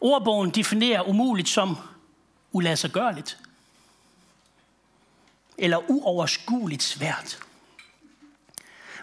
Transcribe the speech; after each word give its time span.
Ordbogen 0.00 0.50
definerer 0.50 1.08
umuligt 1.08 1.48
som 1.48 1.76
uladsiggørligt 2.52 3.38
eller 5.58 5.90
uoverskueligt 5.90 6.82
svært. 6.82 7.38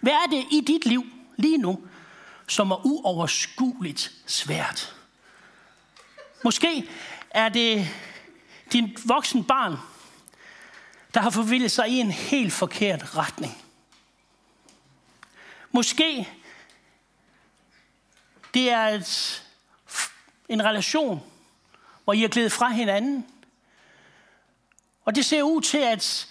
Hvad 0.01 0.13
er 0.13 0.29
det 0.29 0.45
i 0.51 0.61
dit 0.67 0.85
liv 0.85 1.05
lige 1.37 1.57
nu, 1.57 1.87
som 2.47 2.71
er 2.71 2.85
uoverskueligt 2.85 4.11
svært? 4.25 4.95
Måske 6.43 6.89
er 7.29 7.49
det 7.49 7.87
din 8.73 8.97
voksen 9.05 9.43
barn, 9.43 9.77
der 11.13 11.21
har 11.21 11.29
forvildet 11.29 11.71
sig 11.71 11.89
i 11.89 11.99
en 11.99 12.11
helt 12.11 12.53
forkert 12.53 13.17
retning. 13.17 13.57
Måske 15.71 16.29
det 18.53 18.69
er 18.69 18.87
et, 18.87 19.42
en 20.49 20.65
relation, 20.65 21.23
hvor 22.03 22.13
I 22.13 22.23
er 22.23 22.27
glædet 22.27 22.51
fra 22.51 22.69
hinanden. 22.69 23.25
Og 25.05 25.15
det 25.15 25.25
ser 25.25 25.43
ud 25.43 25.61
til, 25.61 25.77
at 25.77 26.29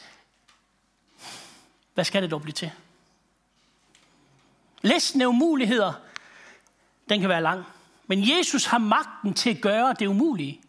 hvad 1.94 2.04
skal 2.04 2.22
det 2.22 2.30
dog 2.30 2.42
blive 2.42 2.52
til? 2.52 2.70
Listen 4.82 5.20
af 5.20 5.26
umuligheder, 5.26 5.92
den 7.08 7.20
kan 7.20 7.28
være 7.28 7.42
lang. 7.42 7.64
Men 8.06 8.28
Jesus 8.28 8.64
har 8.64 8.78
magten 8.78 9.34
til 9.34 9.50
at 9.50 9.60
gøre 9.60 9.94
det 9.98 10.06
umulige. 10.06 10.60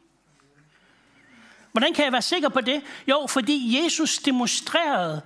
Hvordan 1.71 1.93
kan 1.93 2.05
jeg 2.05 2.11
være 2.11 2.21
sikker 2.21 2.49
på 2.49 2.61
det? 2.61 2.83
Jo, 3.07 3.25
fordi 3.29 3.83
Jesus 3.83 4.17
demonstrerede 4.17 5.21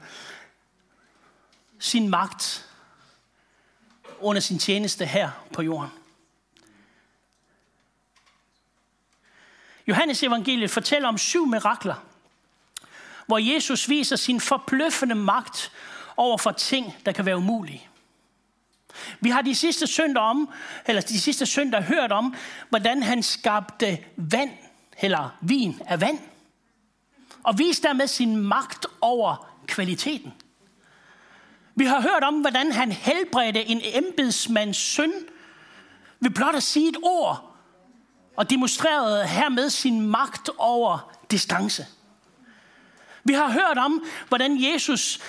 sin 1.79 2.09
magt 2.09 2.69
under 4.19 4.41
sin 4.41 4.59
tjeneste 4.59 5.05
her 5.05 5.29
på 5.53 5.61
jorden. 5.61 5.89
Johannes 9.87 10.23
evangeliet 10.23 10.71
fortæller 10.71 11.07
om 11.09 11.17
syv 11.17 11.45
mirakler, 11.45 11.95
hvor 13.25 13.37
Jesus 13.37 13.89
viser 13.89 14.15
sin 14.15 14.39
forbløffende 14.39 15.15
magt 15.15 15.71
over 16.17 16.37
for 16.37 16.51
ting, 16.51 16.95
der 17.05 17.11
kan 17.11 17.25
være 17.25 17.37
umulige. 17.37 17.87
Vi 19.19 19.29
har 19.29 19.41
de 19.41 19.55
sidste 19.55 19.87
søndag 19.87 20.23
om, 20.23 20.49
eller 20.85 21.01
de 21.01 21.19
sidste 21.19 21.45
søndag 21.45 21.83
hørt 21.83 22.11
om, 22.11 22.35
hvordan 22.69 23.03
han 23.03 23.23
skabte 23.23 23.97
vand, 24.15 24.51
eller 25.01 25.37
vin 25.41 25.81
af 25.85 26.01
vand, 26.01 26.19
og 27.43 27.59
viste 27.59 27.87
dermed 27.87 28.07
sin 28.07 28.37
magt 28.37 28.85
over 29.01 29.49
kvaliteten. 29.67 30.33
Vi 31.75 31.85
har 31.85 32.01
hørt 32.01 32.23
om, 32.23 32.41
hvordan 32.41 32.71
han 32.71 32.91
helbredte 32.91 33.65
en 33.65 33.81
embedsmands 33.83 34.77
søn 34.77 35.13
ved 36.19 36.29
blot 36.29 36.55
at 36.55 36.63
sige 36.63 36.89
et 36.89 36.97
ord, 37.03 37.46
og 38.37 38.49
demonstrerede 38.49 39.27
hermed 39.27 39.69
sin 39.69 40.01
magt 40.01 40.49
over 40.57 41.13
distance. 41.31 41.87
Vi 43.23 43.33
har 43.33 43.51
hørt 43.51 43.77
om, 43.77 44.03
hvordan 44.27 44.63
Jesus 44.63 45.19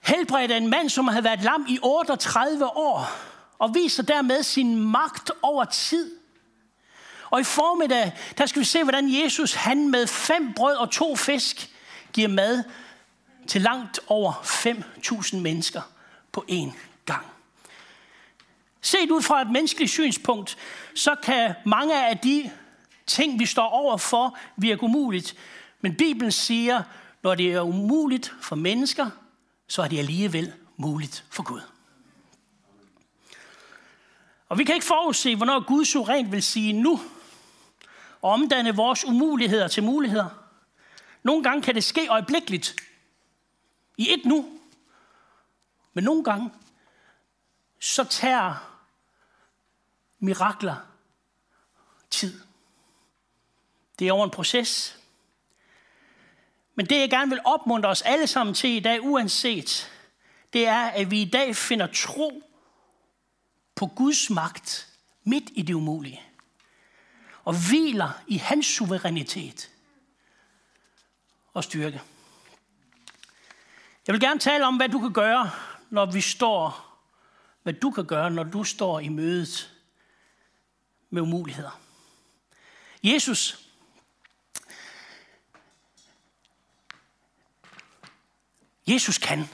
helbredte 0.00 0.56
en 0.56 0.70
mand, 0.70 0.88
som 0.88 1.08
havde 1.08 1.24
været 1.24 1.42
lam 1.42 1.66
i 1.68 1.78
38 1.82 2.66
år, 2.66 3.10
og 3.58 3.74
viser 3.74 4.02
dermed 4.02 4.42
sin 4.42 4.78
magt 4.78 5.30
over 5.42 5.64
tid. 5.64 6.16
Og 7.30 7.40
i 7.40 7.44
formiddag, 7.44 8.12
der 8.38 8.46
skal 8.46 8.60
vi 8.60 8.64
se, 8.64 8.82
hvordan 8.82 9.22
Jesus, 9.22 9.54
han 9.54 9.90
med 9.90 10.06
fem 10.06 10.52
brød 10.52 10.76
og 10.76 10.90
to 10.90 11.16
fisk, 11.16 11.70
giver 12.12 12.28
mad 12.28 12.64
til 13.46 13.62
langt 13.62 14.00
over 14.06 14.32
5.000 14.32 15.36
mennesker 15.36 15.80
på 16.32 16.44
én. 16.50 16.72
Set 18.84 19.10
ud 19.10 19.22
fra 19.22 19.42
et 19.42 19.50
menneskeligt 19.50 19.90
synspunkt, 19.90 20.56
så 20.94 21.14
kan 21.22 21.54
mange 21.64 22.06
af 22.06 22.18
de 22.18 22.50
ting, 23.06 23.38
vi 23.38 23.46
står 23.46 23.68
over 23.68 23.96
for, 23.96 24.38
virke 24.56 24.82
umuligt. 24.82 25.36
Men 25.80 25.96
Bibelen 25.96 26.32
siger, 26.32 26.82
når 27.22 27.34
det 27.34 27.52
er 27.52 27.60
umuligt 27.60 28.34
for 28.40 28.56
mennesker, 28.56 29.10
så 29.68 29.82
er 29.82 29.88
det 29.88 29.98
alligevel 29.98 30.52
muligt 30.76 31.24
for 31.30 31.42
Gud. 31.42 31.60
Og 34.48 34.58
vi 34.58 34.64
kan 34.64 34.74
ikke 34.74 34.86
forudse, 34.86 35.36
hvornår 35.36 35.66
Gud 35.66 35.84
suverænt 35.84 36.32
vil 36.32 36.42
sige 36.42 36.72
nu, 36.72 37.00
og 38.22 38.30
omdanne 38.30 38.76
vores 38.76 39.04
umuligheder 39.04 39.68
til 39.68 39.82
muligheder. 39.82 40.28
Nogle 41.22 41.42
gange 41.42 41.62
kan 41.62 41.74
det 41.74 41.84
ske 41.84 42.06
øjeblikkeligt, 42.08 42.76
i 43.98 44.12
et 44.12 44.24
nu. 44.24 44.58
Men 45.94 46.04
nogle 46.04 46.24
gange, 46.24 46.50
så 47.80 48.04
tager 48.04 48.73
mirakler 50.24 50.76
tid. 52.10 52.40
Det 53.98 54.08
er 54.08 54.12
over 54.12 54.24
en 54.24 54.30
proces. 54.30 54.98
Men 56.74 56.86
det, 56.86 57.00
jeg 57.00 57.10
gerne 57.10 57.30
vil 57.30 57.40
opmuntre 57.44 57.88
os 57.88 58.02
alle 58.02 58.26
sammen 58.26 58.54
til 58.54 58.70
i 58.70 58.80
dag, 58.80 59.02
uanset, 59.02 59.92
det 60.52 60.66
er, 60.66 60.84
at 60.84 61.10
vi 61.10 61.22
i 61.22 61.30
dag 61.30 61.56
finder 61.56 61.86
tro 61.94 62.42
på 63.74 63.86
Guds 63.86 64.30
magt 64.30 64.88
midt 65.24 65.44
i 65.54 65.62
det 65.62 65.74
umulige. 65.74 66.22
Og 67.44 67.68
hviler 67.68 68.10
i 68.26 68.36
hans 68.36 68.66
suverænitet 68.66 69.70
og 71.54 71.64
styrke. 71.64 72.02
Jeg 74.06 74.12
vil 74.12 74.20
gerne 74.20 74.40
tale 74.40 74.66
om, 74.66 74.76
hvad 74.76 74.88
du 74.88 75.00
kan 75.00 75.12
gøre, 75.12 75.50
når 75.90 76.06
vi 76.06 76.20
står, 76.20 76.90
hvad 77.62 77.72
du 77.72 77.90
kan 77.90 78.06
gøre, 78.06 78.30
når 78.30 78.42
du 78.42 78.64
står 78.64 79.00
i 79.00 79.08
mødet 79.08 79.73
med 81.14 81.22
umuligheder. 81.22 81.80
Jesus, 83.02 83.58
Jesus 88.86 89.18
kan. 89.18 89.48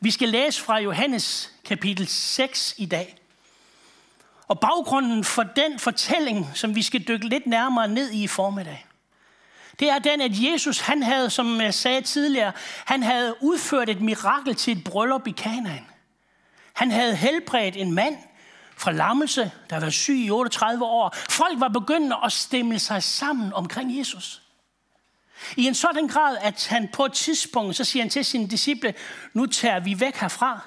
Vi 0.00 0.10
skal 0.10 0.28
læse 0.28 0.62
fra 0.62 0.78
Johannes 0.78 1.52
kapitel 1.64 2.06
6 2.08 2.74
i 2.78 2.86
dag. 2.86 3.18
Og 4.48 4.60
baggrunden 4.60 5.24
for 5.24 5.42
den 5.42 5.78
fortælling, 5.78 6.46
som 6.54 6.74
vi 6.74 6.82
skal 6.82 7.08
dykke 7.08 7.28
lidt 7.28 7.46
nærmere 7.46 7.88
ned 7.88 8.10
i 8.10 8.22
i 8.22 8.26
formiddag, 8.26 8.86
det 9.80 9.90
er 9.90 9.98
den, 9.98 10.20
at 10.20 10.32
Jesus, 10.34 10.80
han 10.80 11.02
havde, 11.02 11.30
som 11.30 11.60
jeg 11.60 11.74
sagde 11.74 12.00
tidligere, 12.00 12.52
han 12.84 13.02
havde 13.02 13.36
udført 13.40 13.88
et 13.88 14.00
mirakel 14.00 14.54
til 14.54 14.78
et 14.78 14.84
bryllup 14.84 15.26
i 15.26 15.30
Kanaan. 15.30 15.91
Han 16.72 16.90
havde 16.90 17.16
helbredt 17.16 17.76
en 17.76 17.94
mand 17.94 18.16
fra 18.76 18.92
lammelse, 18.92 19.50
der 19.70 19.80
var 19.80 19.90
syg 19.90 20.14
i 20.14 20.30
38 20.30 20.84
år. 20.84 21.14
Folk 21.30 21.60
var 21.60 21.68
begyndt 21.68 22.14
at 22.24 22.32
stemme 22.32 22.78
sig 22.78 23.02
sammen 23.02 23.52
omkring 23.52 23.98
Jesus. 23.98 24.42
I 25.56 25.64
en 25.64 25.74
sådan 25.74 26.08
grad, 26.08 26.36
at 26.40 26.66
han 26.66 26.88
på 26.88 27.04
et 27.04 27.12
tidspunkt, 27.12 27.76
så 27.76 27.84
siger 27.84 28.02
han 28.02 28.10
til 28.10 28.24
sine 28.24 28.48
disciple, 28.48 28.94
nu 29.32 29.46
tager 29.46 29.80
vi 29.80 30.00
væk 30.00 30.16
herfra. 30.16 30.60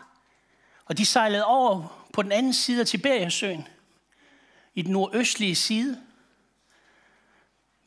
Og 0.86 0.98
de 0.98 1.06
sejlede 1.06 1.46
over 1.46 2.08
på 2.14 2.22
den 2.22 2.32
anden 2.32 2.54
side 2.54 2.80
af 2.80 2.88
Tiberiasøen, 2.88 3.68
i 4.76 4.82
den 4.82 4.92
nordøstlige 4.92 5.56
side. 5.56 6.02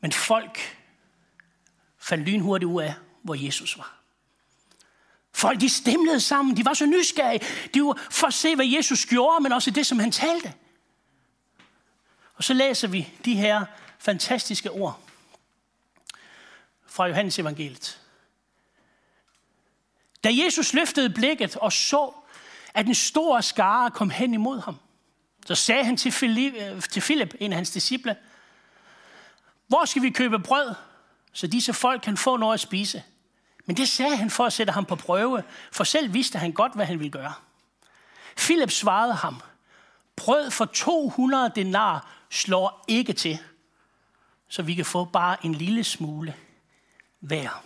Men 0.01 0.13
folk 0.13 0.79
faldt 1.99 2.25
lynhurtigt 2.25 2.69
ud 2.69 2.83
af, 2.83 2.95
hvor 3.23 3.35
Jesus 3.35 3.79
var. 3.79 3.98
Folk 5.39 5.61
de 5.61 5.69
stemlede 5.69 6.21
sammen, 6.21 6.57
de 6.57 6.65
var 6.65 6.75
så 6.75 6.87
nysgerrige. 6.87 7.41
De 7.75 7.83
var 7.83 7.99
for 8.11 8.27
at 8.27 8.35
se, 8.35 8.55
hvad 8.55 8.67
Jesus 8.67 9.07
gjorde, 9.07 9.43
men 9.43 9.53
også 9.53 9.71
det, 9.71 9.87
som 9.87 9.99
han 9.99 10.13
talte. 10.13 10.55
Og 12.35 12.45
så 12.45 12.55
læser 12.55 12.89
vi 12.89 13.13
de 13.25 13.35
her 13.35 13.65
fantastiske 13.99 14.71
ord 14.71 15.01
fra 16.87 17.07
Johannes 17.07 17.39
evangeliet. 17.39 18.01
Da 20.25 20.31
Jesus 20.45 20.75
løftede 20.75 21.11
blikket 21.11 21.57
og 21.57 21.73
så, 21.73 22.13
at 22.75 22.87
en 22.87 22.95
stor 22.95 23.41
skare 23.41 23.91
kom 23.91 24.11
hen 24.11 24.35
imod 24.35 24.61
ham, 24.61 24.77
så 25.47 25.55
sagde 25.55 25.85
han 25.85 25.97
til 25.97 26.11
Philip, 26.11 26.55
øh, 26.55 26.83
til 26.83 27.01
Philip 27.01 27.35
en 27.41 27.53
af 27.53 27.57
hans 27.57 27.71
disciple, 27.71 28.17
hvor 29.67 29.85
skal 29.85 30.03
vi 30.03 30.11
købe 30.11 30.39
brød, 30.39 30.75
så 31.33 31.47
disse 31.47 31.73
folk 31.73 32.03
kan 32.03 32.17
få 32.17 32.37
noget 32.37 32.55
at 32.55 32.61
spise? 32.61 33.03
Men 33.69 33.77
det 33.77 33.89
sagde 33.89 34.17
han 34.17 34.31
for 34.31 34.45
at 34.45 34.53
sætte 34.53 34.73
ham 34.73 34.85
på 34.85 34.97
prøve, 34.97 35.43
for 35.73 35.85
selv 35.85 36.15
vidste 36.15 36.39
han 36.39 36.53
godt, 36.53 36.75
hvad 36.75 36.87
han 36.87 36.99
ville 36.99 37.11
gøre. 37.11 37.35
Philip 38.37 38.71
svarede 38.71 39.15
ham, 39.15 39.41
brød 40.17 40.51
for 40.51 40.65
200 40.65 41.53
denar 41.55 42.11
slår 42.31 42.85
ikke 42.89 43.13
til, 43.13 43.39
så 44.49 44.63
vi 44.63 44.75
kan 44.75 44.85
få 44.85 45.05
bare 45.05 45.47
en 45.47 45.55
lille 45.55 45.85
smule 45.85 46.35
hver. 47.21 47.65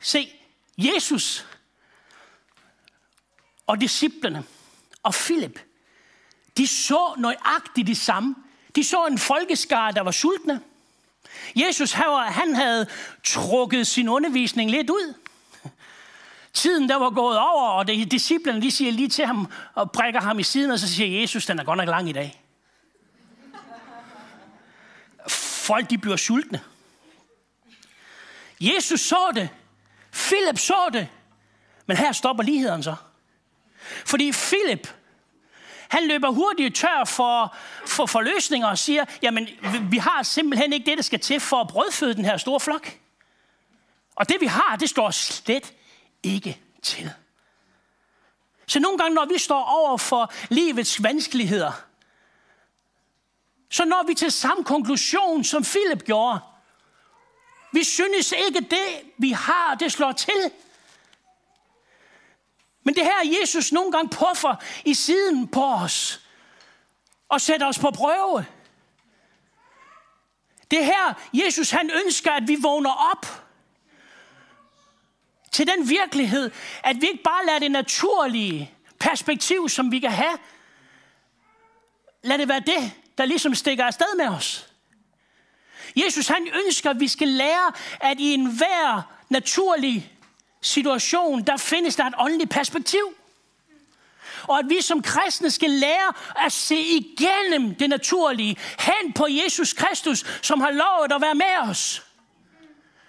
Se, 0.00 0.32
Jesus 0.78 1.46
og 3.66 3.80
disciplene 3.80 4.44
og 5.02 5.14
Philip, 5.14 5.60
de 6.56 6.66
så 6.66 7.14
nøjagtigt 7.18 7.86
det 7.86 7.96
samme. 7.96 8.34
De 8.76 8.84
så 8.84 9.06
en 9.06 9.18
folkeskare, 9.18 9.92
der 9.92 10.00
var 10.00 10.10
sultne. 10.10 10.62
Jesus 11.56 11.92
han 11.92 12.54
havde 12.54 12.86
trukket 13.24 13.86
sin 13.86 14.08
undervisning 14.08 14.70
lidt 14.70 14.90
ud. 14.90 15.14
Tiden 16.52 16.88
der 16.88 16.96
var 16.96 17.10
gået 17.10 17.38
over, 17.38 17.68
og 17.68 17.88
de, 17.88 18.04
disciplerne 18.04 18.62
de 18.62 18.70
siger 18.70 18.92
lige 18.92 19.08
til 19.08 19.26
ham 19.26 19.52
og 19.74 19.92
prikker 19.92 20.20
ham 20.20 20.38
i 20.38 20.42
siden, 20.42 20.70
og 20.70 20.78
så 20.78 20.88
siger 20.94 21.20
Jesus, 21.20 21.46
den 21.46 21.58
er 21.58 21.64
godt 21.64 21.76
nok 21.76 21.88
lang 21.88 22.08
i 22.08 22.12
dag. 22.12 22.42
Folk 25.28 25.90
de 25.90 25.98
bliver 25.98 26.16
sultne. 26.16 26.60
Jesus 28.60 29.00
så 29.00 29.30
det. 29.34 29.48
Philip 30.12 30.58
så 30.58 30.90
det. 30.92 31.08
Men 31.86 31.96
her 31.96 32.12
stopper 32.12 32.42
ligheden 32.42 32.82
så. 32.82 32.94
Fordi 34.06 34.32
Philip, 34.32 34.88
han 35.88 36.06
løber 36.06 36.30
hurtigt 36.30 36.76
tør 36.76 37.04
for, 37.04 37.56
for, 37.86 38.06
for 38.06 38.20
løsninger 38.20 38.68
og 38.68 38.78
siger, 38.78 39.04
jamen 39.22 39.48
vi 39.90 39.96
har 39.96 40.22
simpelthen 40.22 40.72
ikke 40.72 40.86
det, 40.86 40.98
der 40.98 41.02
skal 41.02 41.20
til 41.20 41.40
for 41.40 41.60
at 41.60 41.68
brødføde 41.68 42.14
den 42.14 42.24
her 42.24 42.36
store 42.36 42.60
flok. 42.60 42.98
Og 44.16 44.28
det 44.28 44.36
vi 44.40 44.46
har, 44.46 44.76
det 44.80 44.90
står 44.90 45.10
slet 45.10 45.72
ikke 46.22 46.60
til. 46.82 47.12
Så 48.66 48.80
nogle 48.80 48.98
gange, 48.98 49.14
når 49.14 49.24
vi 49.24 49.38
står 49.38 49.64
over 49.64 49.96
for 49.96 50.32
livets 50.48 51.02
vanskeligheder, 51.02 51.72
så 53.70 53.84
når 53.84 54.06
vi 54.06 54.14
til 54.14 54.32
samme 54.32 54.64
konklusion, 54.64 55.44
som 55.44 55.62
Philip 55.62 56.04
gjorde. 56.04 56.40
Vi 57.72 57.84
synes 57.84 58.32
ikke, 58.46 58.60
det 58.60 59.12
vi 59.18 59.30
har, 59.30 59.74
det 59.74 59.92
slår 59.92 60.12
til. 60.12 60.50
Men 62.86 62.94
det 62.94 63.04
her 63.04 63.40
Jesus 63.40 63.72
nogle 63.72 63.92
gange 63.92 64.08
puffer 64.08 64.54
i 64.84 64.94
siden 64.94 65.48
på 65.48 65.64
os 65.64 66.20
og 67.28 67.40
sætter 67.40 67.66
os 67.66 67.78
på 67.78 67.90
prøve. 67.90 68.46
Det 70.70 70.84
her 70.84 71.14
Jesus 71.32 71.70
han 71.70 71.90
ønsker, 72.04 72.32
at 72.32 72.48
vi 72.48 72.56
vågner 72.62 72.90
op 73.12 73.46
til 75.52 75.66
den 75.66 75.88
virkelighed, 75.88 76.50
at 76.84 76.96
vi 77.00 77.06
ikke 77.06 77.22
bare 77.22 77.46
lader 77.46 77.58
det 77.58 77.70
naturlige 77.70 78.74
perspektiv, 78.98 79.68
som 79.68 79.92
vi 79.92 79.98
kan 79.98 80.12
have, 80.12 80.38
lad 82.22 82.38
det 82.38 82.48
være 82.48 82.60
det, 82.60 82.92
der 83.18 83.24
ligesom 83.24 83.54
stikker 83.54 83.84
afsted 83.84 84.16
med 84.16 84.28
os. 84.28 84.72
Jesus 85.96 86.28
han 86.28 86.48
ønsker, 86.66 86.90
at 86.90 87.00
vi 87.00 87.08
skal 87.08 87.28
lære, 87.28 87.72
at 88.00 88.20
i 88.20 88.34
enhver 88.34 89.02
naturlig 89.28 90.15
situation, 90.66 91.42
der 91.42 91.56
findes 91.56 91.96
der 91.96 92.04
et 92.04 92.14
åndeligt 92.18 92.50
perspektiv. 92.50 93.14
Og 94.42 94.58
at 94.58 94.64
vi 94.68 94.80
som 94.80 95.02
kristne 95.02 95.50
skal 95.50 95.70
lære 95.70 96.12
at 96.46 96.52
se 96.52 96.80
igennem 96.80 97.74
det 97.74 97.88
naturlige, 97.88 98.56
hen 98.78 99.12
på 99.12 99.26
Jesus 99.30 99.72
Kristus, 99.72 100.24
som 100.42 100.60
har 100.60 100.70
lovet 100.70 101.12
at 101.12 101.20
være 101.20 101.34
med 101.34 101.70
os. 101.70 102.02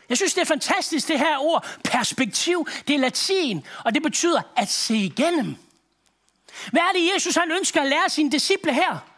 Jeg 0.09 0.17
synes, 0.17 0.33
det 0.33 0.41
er 0.41 0.45
fantastisk, 0.45 1.07
det 1.07 1.19
her 1.19 1.37
ord, 1.37 1.67
perspektiv. 1.83 2.67
Det 2.87 2.95
er 2.95 2.99
latin, 2.99 3.65
og 3.85 3.93
det 3.93 4.03
betyder 4.03 4.41
at 4.55 4.69
se 4.69 4.95
igennem. 4.95 5.55
Hvad 6.71 6.81
er 6.81 6.91
det, 6.93 7.13
Jesus 7.13 7.35
han 7.35 7.51
ønsker 7.51 7.81
at 7.81 7.87
lære 7.87 8.09
sine 8.09 8.31
disciple 8.31 8.73
her? 8.73 9.16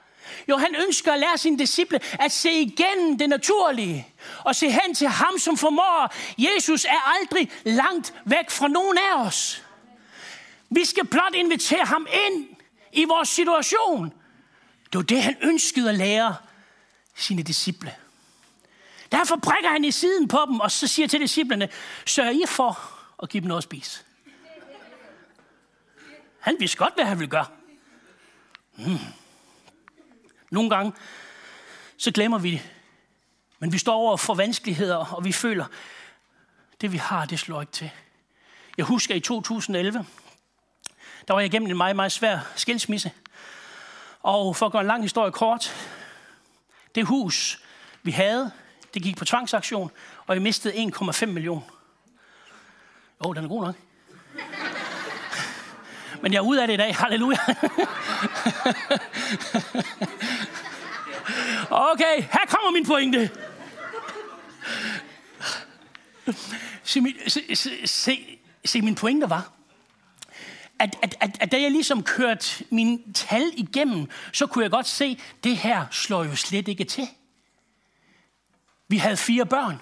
Jo, 0.50 0.58
han 0.58 0.76
ønsker 0.76 1.14
at 1.14 1.20
lære 1.20 1.38
sine 1.38 1.60
disciple 1.60 2.00
at 2.20 2.32
se 2.32 2.52
igennem 2.52 3.18
det 3.18 3.30
naturlige 3.30 4.08
og 4.40 4.56
se 4.56 4.72
hen 4.72 4.96
til 4.96 5.08
ham, 5.08 5.40
som 5.40 5.58
formår. 5.58 6.14
Jesus 6.38 6.86
er 6.86 7.20
aldrig 7.20 7.52
langt 7.64 8.14
væk 8.26 8.50
fra 8.50 8.68
nogen 8.68 8.98
af 8.98 9.26
os. 9.26 9.64
Vi 10.70 10.86
skal 10.86 11.06
blot 11.06 11.36
invitere 11.36 11.86
ham 11.86 12.08
ind 12.28 12.48
i 12.92 13.06
vores 13.06 13.30
situation. 13.30 14.14
Det 14.94 14.98
var 14.98 15.02
det, 15.02 15.24
han 15.24 15.36
ønskede 15.42 15.90
at 15.90 15.96
lære 15.96 16.36
sine 17.16 17.44
disciple. 17.44 17.96
Derfor 19.12 19.36
prikker 19.36 19.70
han 19.70 19.86
i 19.86 19.92
siden 19.92 20.28
på 20.28 20.40
dem, 20.48 20.60
og 20.60 20.72
så 20.72 20.88
siger 20.88 21.08
til 21.08 21.20
disciplene, 21.20 21.70
sørg 22.06 22.34
I 22.34 22.44
for 22.48 22.80
at 23.24 23.30
give 23.30 23.42
dem 23.42 23.48
noget 23.48 23.60
at 23.60 23.64
spise. 23.64 24.04
Han 26.40 26.56
vidste 26.60 26.78
godt, 26.78 26.94
hvad 26.96 27.06
han 27.06 27.20
ville 27.20 27.32
gøre. 27.32 27.46
Mm. 28.78 28.98
Nogle 30.52 30.70
gange, 30.70 30.94
så 31.98 32.12
glemmer 32.12 32.38
vi 32.38 32.52
det. 32.52 32.72
Men 33.60 33.74
vi 33.74 33.78
står 33.78 33.94
over 33.94 34.18
for 34.18 34.34
vanskeligheder, 34.34 34.96
og 34.96 35.26
vi 35.26 35.32
føler, 35.32 35.66
det 36.82 36.92
vi 36.92 36.98
har, 36.98 37.26
det 37.26 37.40
slår 37.40 37.62
ikke 37.62 37.74
til. 37.74 37.92
Jeg 38.78 38.86
husker 38.86 39.16
i 39.16 39.20
2011, 39.20 40.06
der 41.28 41.34
var 41.34 41.40
jeg 41.40 41.46
igennem 41.46 41.70
en 41.70 41.78
meget, 41.78 41.96
meget 41.96 42.12
svær 42.12 42.40
skilsmisse. 42.56 43.12
Og 44.20 44.56
for 44.56 44.66
at 44.66 44.72
gøre 44.72 44.82
en 44.82 44.88
lang 44.88 45.02
historie 45.02 45.32
kort, 45.32 45.76
det 46.96 47.06
hus, 47.06 47.64
vi 48.04 48.12
havde, 48.12 48.52
det 48.94 49.04
gik 49.04 49.18
på 49.18 49.26
tvangsaktion, 49.26 49.92
og 50.28 50.36
jeg 50.36 50.42
mistede 50.42 50.74
1,5 50.74 51.26
millioner. 51.26 51.62
Jo, 53.26 53.34
den 53.34 53.44
er 53.44 53.48
god 53.48 53.64
nok. 53.64 53.76
Men 56.22 56.34
jeg 56.34 56.40
er 56.40 56.44
ude 56.44 56.62
af 56.62 56.68
det 56.68 56.74
i 56.74 56.78
dag. 56.78 56.96
Halleluja. 56.96 57.38
Okay, 61.72 62.22
her 62.22 62.46
kommer 62.48 62.72
min 62.72 62.86
pointe. 62.86 63.32
Se, 66.84 67.02
se, 67.28 67.56
se, 67.56 67.88
se, 67.88 68.40
se 68.66 68.82
min 68.82 68.96
pointe 68.96 69.30
var, 69.30 69.52
at, 70.80 70.98
at, 71.02 71.16
at, 71.20 71.38
at 71.40 71.52
da 71.52 71.62
jeg 71.62 71.72
ligesom 71.72 72.04
kørte 72.04 72.66
min 72.70 73.14
tal 73.14 73.52
igennem, 73.58 74.10
så 74.34 74.48
kunne 74.48 74.64
jeg 74.64 74.72
godt 74.72 74.88
se, 74.88 75.06
at 75.06 75.44
det 75.44 75.58
her 75.58 75.86
slår 75.92 76.24
jo 76.24 76.36
slet 76.36 76.68
ikke 76.68 76.84
til. 76.84 77.08
Vi 78.88 78.98
havde 78.98 79.18
fire 79.18 79.46
børn. 79.46 79.82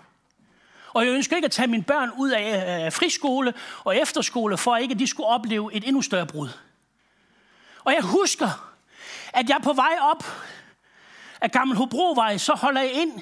Og 0.93 1.05
jeg 1.05 1.13
ønsker 1.13 1.35
ikke 1.35 1.45
at 1.45 1.51
tage 1.51 1.67
mine 1.67 1.83
børn 1.83 2.11
ud 2.17 2.29
af 2.29 2.85
øh, 2.85 2.91
friskole 2.91 3.53
og 3.83 3.97
efterskole, 3.97 4.57
for 4.57 4.77
ikke 4.77 4.91
at 4.91 4.99
de 4.99 5.07
skulle 5.07 5.27
opleve 5.27 5.73
et 5.73 5.87
endnu 5.87 6.01
større 6.01 6.25
brud. 6.25 6.49
Og 7.83 7.93
jeg 7.93 8.03
husker, 8.03 8.75
at 9.33 9.49
jeg 9.49 9.59
på 9.63 9.73
vej 9.73 9.97
op 10.01 10.23
af 11.41 11.51
Gammel 11.51 11.77
Hobrovej, 11.77 12.37
så 12.37 12.53
holder 12.53 12.81
jeg 12.81 12.91
ind. 12.91 13.21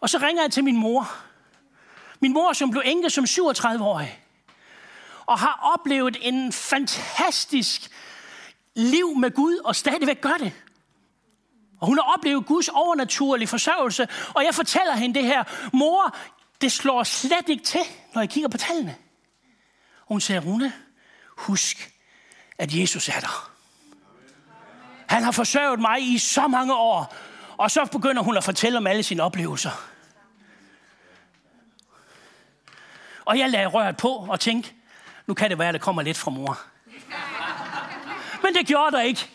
Og 0.00 0.10
så 0.10 0.18
ringer 0.18 0.42
jeg 0.42 0.52
til 0.52 0.64
min 0.64 0.76
mor. 0.76 1.12
Min 2.20 2.32
mor, 2.32 2.52
som 2.52 2.70
blev 2.70 2.82
enke 2.84 3.10
som 3.10 3.24
37-årig. 3.24 4.20
Og 5.26 5.38
har 5.38 5.74
oplevet 5.74 6.16
en 6.20 6.52
fantastisk 6.52 7.90
liv 8.74 9.16
med 9.16 9.30
Gud, 9.30 9.56
og 9.56 9.76
stadigvæk 9.76 10.20
gør 10.20 10.36
det. 10.38 10.52
Og 11.80 11.86
hun 11.86 11.98
har 11.98 12.14
oplevet 12.14 12.46
Guds 12.46 12.68
overnaturlige 12.68 13.48
forsørgelse. 13.48 14.08
Og 14.34 14.44
jeg 14.44 14.54
fortæller 14.54 14.94
hende 14.94 15.14
det 15.14 15.24
her. 15.24 15.44
Mor, 15.72 16.16
det 16.60 16.72
slår 16.72 17.02
slet 17.02 17.48
ikke 17.48 17.64
til, 17.64 17.80
når 18.14 18.22
jeg 18.22 18.30
kigger 18.30 18.48
på 18.48 18.58
tallene. 18.58 18.96
Og 20.00 20.08
hun 20.08 20.20
siger, 20.20 20.40
Rune, 20.40 20.72
husk, 21.36 21.92
at 22.58 22.74
Jesus 22.74 23.08
er 23.08 23.20
der. 23.20 23.49
Han 25.10 25.22
har 25.22 25.30
forsørget 25.30 25.80
mig 25.80 26.12
i 26.14 26.18
så 26.18 26.48
mange 26.48 26.74
år. 26.74 27.14
Og 27.56 27.70
så 27.70 27.84
begynder 27.92 28.22
hun 28.22 28.36
at 28.36 28.44
fortælle 28.44 28.78
om 28.78 28.86
alle 28.86 29.02
sine 29.02 29.22
oplevelser. 29.22 29.70
Og 33.24 33.38
jeg 33.38 33.50
lagde 33.50 33.66
røret 33.66 33.96
på 33.96 34.08
og 34.08 34.40
tænkte, 34.40 34.70
nu 35.26 35.34
kan 35.34 35.50
det 35.50 35.58
være, 35.58 35.68
at 35.68 35.74
det 35.74 35.80
kommer 35.80 36.02
lidt 36.02 36.18
fra 36.18 36.30
mor. 36.30 36.58
Men 38.42 38.54
det 38.54 38.66
gjorde 38.66 38.96
der 38.96 39.00
ikke. 39.00 39.30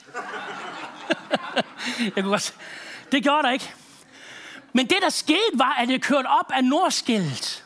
jeg 2.15 2.24
kunne 2.24 2.29
godt, 2.29 2.55
det 3.12 3.24
gjorde 3.24 3.44
der 3.44 3.51
ikke. 3.51 3.74
Men 4.74 4.88
det, 4.88 4.98
der 5.01 5.10
skete, 5.10 5.51
var, 5.53 5.74
at 5.74 5.89
jeg 5.89 6.01
kørte 6.01 6.27
op 6.27 6.51
af 6.53 6.63
Nordskældet. 6.63 7.65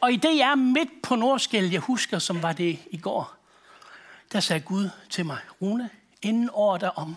Og 0.00 0.12
i 0.12 0.16
det, 0.16 0.36
jeg 0.36 0.50
er 0.50 0.54
midt 0.54 1.02
på 1.02 1.16
Nordskældet, 1.16 1.72
jeg 1.72 1.80
husker, 1.80 2.18
som 2.18 2.42
var 2.42 2.52
det 2.52 2.78
i 2.90 2.96
går, 2.96 3.34
der 4.32 4.40
sagde 4.40 4.60
Gud 4.60 4.90
til 5.10 5.26
mig, 5.26 5.38
Rune, 5.62 5.90
inden 6.26 6.50
året 6.52 6.82
er 6.82 6.88
om, 6.88 7.16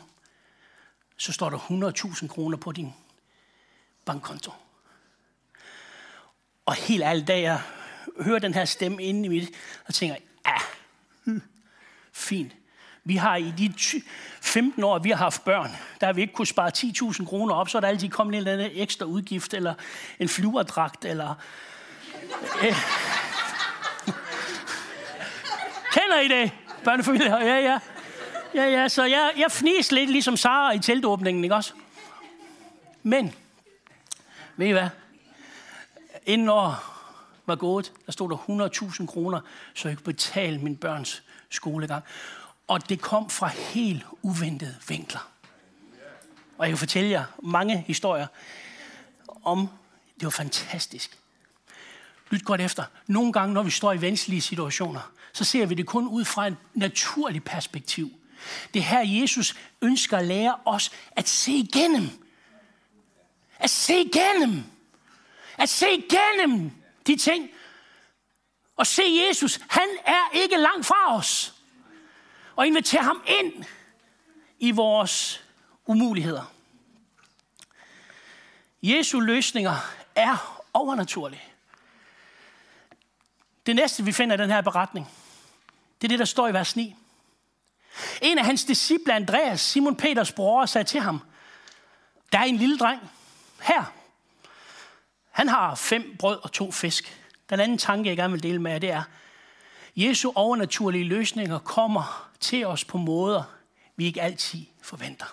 så 1.18 1.32
står 1.32 1.50
der 1.50 1.58
100.000 1.58 2.28
kroner 2.28 2.58
på 2.58 2.72
din 2.72 2.94
bankkonto. 4.06 4.52
Og 6.66 6.74
helt 6.74 7.04
alle 7.04 7.26
dage, 7.26 7.42
jeg 7.42 7.62
hører 8.20 8.40
den 8.40 8.54
her 8.54 8.66
stemme 8.66 9.04
inde 9.04 9.26
i 9.26 9.28
mit, 9.28 9.50
og 9.88 9.94
tænker 9.94 10.16
ja, 10.46 10.56
hmm, 11.24 11.42
fint. 12.14 12.56
Vi 13.04 13.16
har 13.16 13.36
i 13.36 13.54
de 13.58 13.74
15 14.42 14.84
år, 14.84 15.00
vi 15.00 15.10
har 15.10 15.18
haft 15.18 15.44
børn, 15.44 15.72
der 16.00 16.06
har 16.06 16.14
vi 16.14 16.22
ikke 16.22 16.34
kunne 16.34 16.48
spare 16.48 16.72
10.000 16.78 17.26
kroner 17.26 17.56
op, 17.56 17.70
så 17.70 17.78
er 17.78 17.80
der 17.80 17.88
altid 17.88 18.10
kommet 18.10 18.34
en 18.34 18.38
eller 18.38 18.54
anden 18.54 18.82
ekstra 18.82 19.06
udgift, 19.06 19.54
eller 19.54 19.74
en 20.20 20.30
flyverdragt, 20.30 21.06
eller... 21.06 21.36
Øh. 22.64 22.76
Kender 25.94 26.20
I 26.20 26.28
det, 26.28 26.52
børnefamilier? 26.84 27.40
Ja, 27.40 27.60
ja. 27.60 27.80
Ja, 28.56 28.64
ja, 28.64 28.88
så 28.88 29.04
jeg, 29.04 29.32
jeg 29.38 29.52
fnis 29.52 29.92
lidt 29.92 30.10
ligesom 30.10 30.38
Sara 30.38 30.72
i 30.72 30.80
teltåbningen, 30.80 31.44
ikke 31.44 31.56
også? 31.56 31.74
Men, 33.04 33.34
ved 34.58 34.68
I 34.68 34.72
hvad? 34.72 34.90
Inden 36.26 36.50
år 36.50 36.76
var 37.46 37.56
gået, 37.56 37.94
der 38.06 38.12
stod 38.12 38.30
der 38.30 38.70
100.000 39.00 39.06
kroner, 39.06 39.42
så 39.74 39.88
jeg 39.88 39.98
kunne 39.98 40.14
betale 40.14 40.60
min 40.60 40.76
børns 40.76 41.24
skolegang. 41.50 42.04
Og 42.68 42.90
det 42.90 43.02
kom 43.02 43.30
fra 43.30 43.48
helt 43.48 44.06
uventede 44.22 44.76
vinkler. 44.88 45.30
Og 46.58 46.66
jeg 46.66 46.70
kan 46.70 46.78
fortælle 46.78 47.10
jer 47.10 47.24
mange 47.44 47.84
historier 47.88 48.28
om, 49.44 49.70
det 50.16 50.24
var 50.24 50.30
fantastisk. 50.30 51.20
Lyt 52.30 52.46
godt 52.46 52.62
efter. 52.62 52.84
Nogle 53.08 53.34
gange, 53.34 53.54
når 53.54 53.64
vi 53.64 53.72
står 53.72 53.94
i 53.94 54.02
vanskelige 54.02 54.42
situationer, 54.42 55.12
så 55.34 55.44
ser 55.44 55.66
vi 55.66 55.76
det 55.76 55.86
kun 55.86 56.08
ud 56.08 56.26
fra 56.26 56.48
et 56.48 56.56
naturligt 56.74 57.46
perspektiv. 57.46 58.12
Det 58.74 58.84
her, 58.84 59.22
Jesus 59.22 59.56
ønsker 59.82 60.18
at 60.18 60.26
lære 60.26 60.60
os 60.66 60.92
at 61.12 61.30
se 61.30 61.52
igennem. 61.52 62.10
At 63.60 63.70
se 63.70 64.02
igennem. 64.02 64.64
At 65.58 65.70
se 65.70 65.88
igennem 65.92 66.72
de 67.08 67.16
ting. 67.16 67.50
Og 68.76 68.88
se 68.88 69.04
Jesus, 69.28 69.60
han 69.70 69.88
er 70.06 70.30
ikke 70.34 70.58
langt 70.58 70.86
fra 70.86 71.18
os. 71.18 71.54
Og 72.56 72.68
invitere 72.68 73.04
ham 73.04 73.24
ind 73.28 73.64
i 74.60 74.72
vores 74.72 75.44
umuligheder. 75.86 76.54
Jesu 78.82 79.20
løsninger 79.20 79.76
er 80.16 80.64
overnaturlige. 80.74 81.44
Det 83.66 83.76
næste, 83.76 84.04
vi 84.04 84.12
finder 84.12 84.36
i 84.36 84.38
den 84.38 84.50
her 84.50 84.62
beretning, 84.62 85.10
det 86.02 86.08
er 86.08 86.10
det, 86.10 86.20
der 86.20 86.26
står 86.26 86.48
i 86.48 86.54
vers 86.54 86.76
9. 86.76 86.96
En 88.22 88.38
af 88.38 88.46
hans 88.46 88.66
disciple, 88.66 89.14
Andreas, 89.14 89.62
Simon 89.62 89.96
Peters 89.96 90.32
bror, 90.32 90.66
sagde 90.66 90.88
til 90.88 91.00
ham, 91.00 91.22
der 92.32 92.40
er 92.40 92.44
en 92.44 92.58
lille 92.58 92.78
dreng 92.78 93.12
her. 93.62 93.94
Han 95.32 95.48
har 95.48 95.76
fem 95.76 96.16
brød 96.20 96.40
og 96.44 96.52
to 96.52 96.72
fisk. 96.72 97.20
Den 97.50 97.60
anden 97.60 97.78
tanke, 97.78 98.10
jeg 98.10 98.18
gerne 98.18 98.34
vil 98.34 98.44
dele 98.44 98.62
med 98.62 98.72
jer, 98.72 98.80
det 98.80 98.92
er, 98.92 99.04
Jesu 99.96 100.32
overnaturlige 100.36 101.04
løsninger 101.04 101.60
kommer 101.60 102.30
til 102.40 102.68
os 102.68 102.86
på 102.86 102.98
måder, 102.98 103.44
vi 103.96 104.06
ikke 104.06 104.22
altid 104.22 104.66
forventer. 104.82 105.26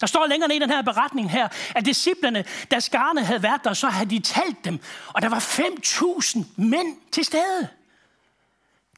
Der 0.00 0.06
står 0.06 0.26
længere 0.26 0.48
ned 0.48 0.56
i 0.56 0.58
den 0.58 0.70
her 0.70 0.82
beretning 0.82 1.30
her, 1.30 1.48
at 1.74 1.86
disciplerne, 1.86 2.44
da 2.70 2.80
skarne 2.80 3.24
havde 3.24 3.42
været 3.42 3.64
der, 3.64 3.74
så 3.74 3.88
havde 3.88 4.10
de 4.10 4.20
talt 4.20 4.64
dem, 4.64 4.80
og 5.06 5.22
der 5.22 5.28
var 5.28 5.38
5.000 5.38 6.44
mænd 6.56 6.96
til 7.12 7.24
stede. 7.24 7.68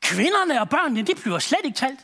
Kvinderne 0.03 0.61
og 0.61 0.69
børnene, 0.69 1.03
de 1.03 1.15
bliver 1.15 1.39
slet 1.39 1.61
ikke 1.65 1.77
talt. 1.77 2.01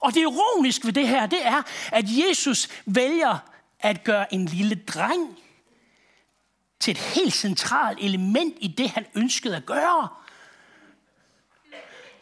Og 0.00 0.14
det 0.14 0.20
ironiske 0.20 0.86
ved 0.86 0.92
det 0.92 1.08
her, 1.08 1.26
det 1.26 1.46
er, 1.46 1.62
at 1.92 2.04
Jesus 2.08 2.68
vælger 2.86 3.38
at 3.80 4.04
gøre 4.04 4.34
en 4.34 4.46
lille 4.46 4.74
dreng 4.74 5.38
til 6.80 6.90
et 6.90 6.98
helt 6.98 7.34
centralt 7.34 7.98
element 8.00 8.54
i 8.60 8.68
det, 8.68 8.90
han 8.90 9.06
ønskede 9.14 9.56
at 9.56 9.66
gøre. 9.66 10.08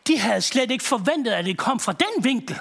De 0.07 0.19
havde 0.19 0.41
slet 0.41 0.71
ikke 0.71 0.85
forventet, 0.85 1.33
at 1.33 1.45
det 1.45 1.59
kom 1.59 1.81
fra 1.81 1.93
den 1.93 2.25
vinkel. 2.25 2.59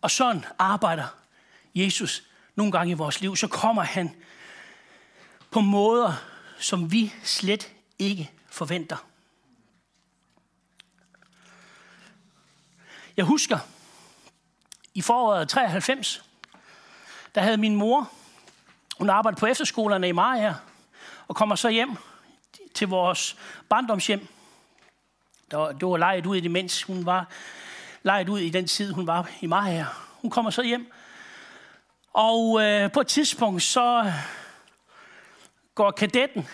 Og 0.00 0.10
sådan 0.10 0.44
arbejder 0.58 1.06
Jesus 1.74 2.22
nogle 2.54 2.72
gange 2.72 2.90
i 2.90 2.94
vores 2.94 3.20
liv. 3.20 3.36
Så 3.36 3.48
kommer 3.48 3.82
han 3.82 4.16
på 5.50 5.60
måder, 5.60 6.14
som 6.58 6.92
vi 6.92 7.14
slet 7.22 7.72
ikke 7.98 8.30
forventer. 8.54 8.96
Jeg 13.16 13.24
husker, 13.24 13.58
i 14.94 15.02
foråret 15.02 15.48
93, 15.48 16.24
der 17.34 17.40
havde 17.40 17.56
min 17.56 17.76
mor, 17.76 18.10
hun 18.98 19.10
arbejdede 19.10 19.40
på 19.40 19.46
efterskolerne 19.46 20.08
i 20.08 20.12
Maja, 20.12 20.54
og 21.28 21.36
kommer 21.36 21.54
så 21.54 21.68
hjem 21.68 21.96
til 22.74 22.88
vores 22.88 23.36
barndomshjem. 23.68 24.26
Det 25.50 25.58
var, 25.58 25.72
det 25.72 25.88
var 25.88 25.96
lejet 25.96 26.26
ud 26.26 26.36
i 26.36 26.40
det, 26.40 26.50
mens 26.50 26.82
hun 26.82 27.06
var 27.06 27.28
lejet 28.02 28.28
ud 28.28 28.38
i 28.38 28.50
den 28.50 28.66
tid, 28.66 28.92
hun 28.92 29.06
var 29.06 29.30
i 29.40 29.46
Maja. 29.46 29.86
Hun 30.22 30.30
kommer 30.30 30.50
så 30.50 30.62
hjem, 30.62 30.92
og 32.12 32.62
øh, 32.62 32.92
på 32.92 33.00
et 33.00 33.06
tidspunkt 33.06 33.62
så 33.62 34.12
går 35.74 35.90
kadetten, 35.90 36.48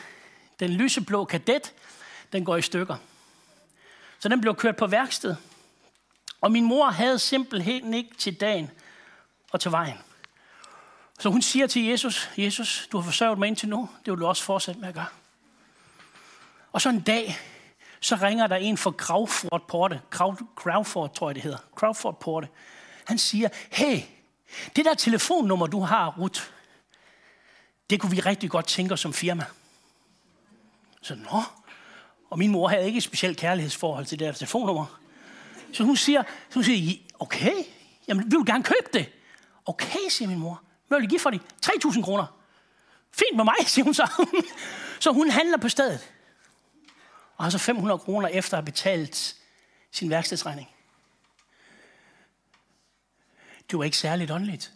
den 0.61 0.71
lyseblå 0.71 1.25
kadet, 1.25 1.73
den 2.32 2.44
går 2.44 2.56
i 2.56 2.62
stykker. 2.62 2.96
Så 4.18 4.28
den 4.28 4.40
blev 4.40 4.54
kørt 4.54 4.76
på 4.76 4.87
værksted. 4.87 5.37
Og 6.40 6.52
min 6.52 6.64
mor 6.64 6.90
havde 6.90 7.18
simpelthen 7.18 7.94
ikke 7.94 8.14
til 8.14 8.40
dagen 8.40 8.70
og 9.52 9.60
til 9.60 9.70
vejen. 9.70 9.99
Så 11.18 11.28
hun 11.28 11.42
siger 11.42 11.66
til 11.66 11.84
Jesus, 11.84 12.30
Jesus, 12.38 12.88
du 12.92 12.96
har 12.99 13.04
forsørget 13.04 13.38
mig 13.38 13.49
indtil 13.49 13.68
nu, 13.68 13.88
det 14.04 14.12
vil 14.12 14.20
du 14.20 14.26
også 14.26 14.42
fortsætte 14.42 14.80
med 14.80 14.88
at 14.88 14.94
gøre. 14.94 15.06
Og 16.72 16.80
så 16.80 16.88
en 16.88 17.00
dag, 17.00 17.38
så 18.00 18.16
ringer 18.16 18.46
der 18.46 18.56
en 18.56 18.76
fra 18.76 18.90
Crawford 18.90 19.68
Porte, 19.68 20.00
Crawford 20.56 21.14
tror 21.14 21.28
jeg 21.28 21.34
det 21.34 21.42
hedder, 21.42 21.58
Crawford 21.75 22.20
Porte. 22.20 22.49
Han 23.04 23.18
siger, 23.18 23.49
hey, 23.70 24.00
det 24.76 24.84
der 24.84 24.94
telefonnummer, 24.94 25.66
du 25.66 25.80
har, 25.80 26.14
Ruth, 26.18 26.42
det 27.90 28.00
kunne 28.00 28.10
vi 28.10 28.20
rigtig 28.20 28.50
godt 28.50 28.66
tænke 28.66 28.94
os 28.94 29.00
som 29.00 29.12
firma. 29.12 29.44
Så, 31.02 31.14
nå. 31.14 31.42
Og 32.30 32.38
min 32.38 32.50
mor 32.50 32.68
havde 32.68 32.87
ikke 32.87 32.96
et 32.96 33.02
specielt 33.02 33.38
kærlighedsforhold 33.38 34.06
til 34.06 34.18
det 34.18 34.26
der 34.26 34.32
telefonnummer. 34.32 35.00
Så 35.72 35.84
hun 35.84 35.96
siger, 35.96 36.22
så 36.22 36.54
hun 36.54 36.64
siger 36.64 36.99
okay, 37.18 37.52
jamen, 38.08 38.25
vi 38.25 38.37
vil 38.37 38.46
gerne 38.46 38.64
købe 38.64 38.88
det. 38.92 39.12
Okay, 39.66 40.08
siger 40.08 40.28
min 40.28 40.38
mor. 40.38 40.62
Hvad 40.88 40.99
vil 40.99 41.08
du 41.08 41.10
give 41.10 41.20
for 41.20 41.30
det? 41.30 41.40
3.000 41.66 42.02
kroner. 42.02 42.26
Fint 43.12 43.37
med 43.37 43.44
mig, 43.44 43.54
siger 43.66 43.84
hun 43.84 43.94
så. 43.94 44.26
så 45.00 45.12
hun 45.12 45.30
handler 45.30 45.58
på 45.58 45.68
stedet. 45.68 46.12
Og 47.37 47.44
har 47.44 47.50
så 47.50 47.58
500 47.58 47.99
kroner 47.99 48.28
efter 48.28 48.56
at 48.56 48.62
have 48.62 48.72
betalt 48.72 49.37
sin 49.92 50.10
værkstedsregning. 50.10 50.68
Det 53.70 53.78
var 53.78 53.84
ikke 53.84 53.96
særligt 53.96 54.30
åndeligt. 54.30 54.72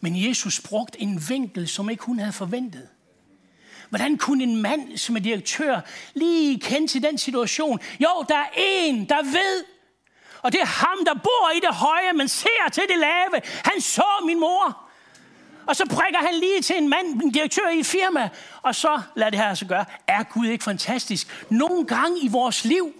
Men 0.00 0.28
Jesus 0.28 0.60
brugte 0.60 1.00
en 1.00 1.28
vinkel, 1.28 1.68
som 1.68 1.90
ikke 1.90 2.04
hun 2.04 2.18
havde 2.18 2.32
forventet. 2.32 2.88
Hvordan 3.88 4.18
kunne 4.18 4.42
en 4.42 4.62
mand, 4.62 4.98
som 4.98 5.16
er 5.16 5.20
direktør, 5.20 5.80
lige 6.14 6.60
kende 6.60 6.86
til 6.86 7.02
den 7.02 7.18
situation? 7.18 7.80
Jo, 8.00 8.24
der 8.28 8.36
er 8.36 8.48
en, 8.56 9.08
der 9.08 9.22
ved, 9.22 9.64
og 10.44 10.52
det 10.52 10.60
er 10.60 10.66
ham, 10.66 11.04
der 11.06 11.14
bor 11.14 11.50
i 11.56 11.60
det 11.60 11.74
høje, 11.74 12.12
men 12.12 12.28
ser 12.28 12.68
til 12.72 12.82
det 12.88 12.98
lave. 12.98 13.42
Han 13.64 13.80
så 13.80 14.04
min 14.26 14.40
mor. 14.40 14.80
Og 15.66 15.76
så 15.76 15.86
prikker 15.86 16.18
han 16.18 16.34
lige 16.34 16.62
til 16.62 16.76
en 16.76 16.88
mand, 16.88 17.22
en 17.22 17.30
direktør 17.30 17.68
i 17.68 17.78
et 17.78 17.86
firma, 17.86 18.28
og 18.62 18.74
så 18.74 19.02
lad 19.16 19.30
det 19.30 19.40
her 19.40 19.48
altså 19.48 19.66
gøre. 19.66 19.84
Er 20.06 20.22
Gud 20.22 20.46
ikke 20.46 20.64
fantastisk? 20.64 21.46
Nogle 21.50 21.86
gange 21.86 22.20
i 22.20 22.28
vores 22.28 22.64
liv, 22.64 22.92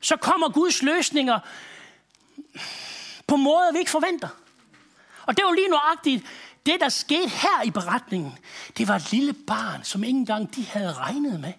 så 0.00 0.16
kommer 0.16 0.48
Guds 0.48 0.82
løsninger 0.82 1.38
på 3.26 3.36
måder, 3.36 3.72
vi 3.72 3.78
ikke 3.78 3.90
forventer. 3.90 4.28
Og 5.26 5.36
det 5.36 5.44
var 5.44 5.52
lige 5.52 5.68
nuagtigt 5.68 6.26
det, 6.66 6.80
der 6.80 6.88
skete 6.88 7.28
her 7.28 7.62
i 7.64 7.70
beretningen. 7.70 8.38
Det 8.78 8.88
var 8.88 8.96
et 8.96 9.12
lille 9.12 9.32
barn, 9.32 9.84
som 9.84 10.04
ikke 10.04 10.18
engang 10.18 10.56
de 10.56 10.66
havde 10.66 10.92
regnet 10.92 11.40
med. 11.40 11.52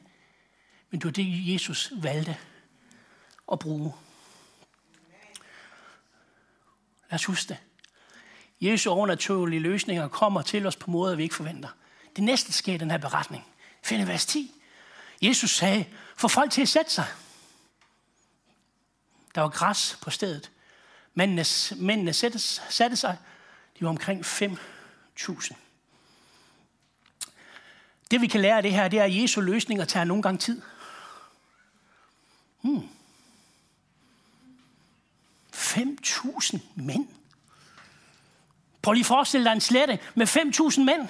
Men 0.90 1.00
det 1.00 1.06
var 1.06 1.12
det, 1.12 1.54
Jesus 1.54 1.94
valgte 1.96 2.38
at 3.52 3.60
bruge. 3.60 3.94
Lad 7.10 7.20
os 7.20 7.26
huske 7.26 7.50
det. 7.50 7.58
Jesu 8.62 8.90
overnaturlige 8.90 9.60
løsninger 9.60 10.08
kommer 10.08 10.42
til 10.42 10.66
os 10.66 10.76
på 10.76 10.92
måder, 10.92 11.16
vi 11.16 11.24
ikke 11.24 11.36
forventer. 11.36 11.70
Det 12.16 12.24
næste 12.24 12.54
sker 12.54 12.74
i 12.74 12.78
den 12.78 12.92
her 12.92 12.98
beretning. 12.98 13.46
Find 13.84 14.06
vers 14.06 14.26
10. 14.26 14.52
Jesus 15.22 15.56
sagde, 15.56 15.86
få 16.16 16.28
folk 16.28 16.52
til 16.52 16.62
at 16.62 16.70
sætte 16.70 16.92
sig. 16.92 17.06
Der 19.36 19.42
var 19.42 19.50
græs 19.50 19.98
på 20.02 20.10
stedet. 20.10 20.52
Mændene, 21.14 21.46
mændene 21.76 22.14
satte, 22.14 22.40
satte 22.70 22.96
sig. 22.96 23.18
De 23.80 23.86
var 23.86 23.90
omkring 23.90 24.26
5.000. 25.20 25.54
Det 28.12 28.22
vi 28.22 28.28
kan 28.28 28.42
lære 28.42 28.58
af 28.58 28.64
det 28.64 28.72
her, 28.74 28.88
det 28.88 29.00
er, 29.00 29.04
at 29.04 29.22
Jesu 29.22 29.42
løsninger 29.42 29.86
tager 29.86 30.04
nogle 30.04 30.24
gange 30.24 30.38
tid. 30.38 30.62
Hmm. 32.62 32.90
5.000 35.54 36.60
mænd. 36.76 37.08
Prøv 38.82 38.94
lige 38.94 39.02
at 39.02 39.06
forestille 39.06 39.46
dig 39.46 39.54
en 39.54 39.62
slette 39.62 40.00
med 40.16 40.28
5.000 40.28 40.82
mænd. 40.84 41.10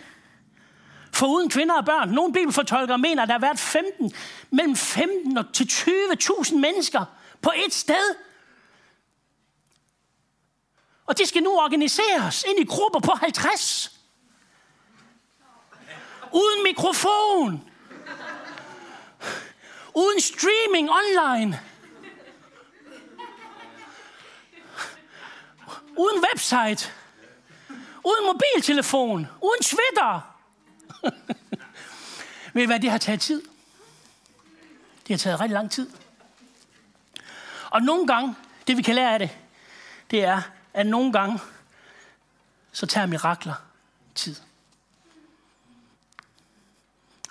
For 1.12 1.28
uden 1.28 1.50
kvinder 1.50 1.76
og 1.76 1.86
børn. 1.86 2.10
Nogle 2.10 2.34
bibelfortolkere 2.34 2.98
mener, 2.98 3.24
at 3.24 3.28
der 3.28 3.34
har 3.34 3.40
været 3.40 3.60
15, 3.60 4.12
mellem 4.52 4.76
15 4.76 5.38
og 5.38 5.54
til 5.54 5.64
20.000 5.64 6.56
mennesker 6.56 7.06
på 7.42 7.52
et 7.66 7.74
sted. 7.74 8.16
Og 11.06 11.18
de 11.18 11.26
skal 11.26 11.44
nu 11.44 11.60
organiseres 11.60 12.46
ind 12.48 12.60
i 12.60 12.66
grupper 12.66 13.00
på 13.00 13.12
50. 13.12 14.00
Uden 16.34 16.64
mikrofon. 16.64 17.70
Uden 19.94 20.22
streaming 20.22 20.90
online. 20.92 21.62
Uden 25.98 26.26
website. 26.32 26.92
Uden 28.04 28.26
mobiltelefon. 28.26 29.28
Uden 29.42 29.64
Twitter. 29.64 30.36
Ved 32.54 32.64
I 32.64 32.66
hvad, 32.66 32.80
det 32.80 32.92
har 32.92 32.98
taget 32.98 33.22
tid. 33.22 33.42
Det 35.08 35.10
har 35.10 35.18
taget 35.18 35.40
rigtig 35.40 35.54
lang 35.54 35.72
tid. 35.72 35.90
Og 37.70 37.82
nogle 37.82 38.08
gange, 38.08 38.36
det 38.68 38.78
vi 38.78 38.82
kan 38.82 38.96
lære 38.96 39.14
af 39.14 39.20
det, 39.20 39.38
det 40.12 40.24
er, 40.24 40.42
at 40.74 40.86
nogle 40.86 41.14
gange, 41.14 41.40
så 42.72 42.86
tager 42.86 43.08
mirakler 43.08 43.54
tid. 44.16 44.36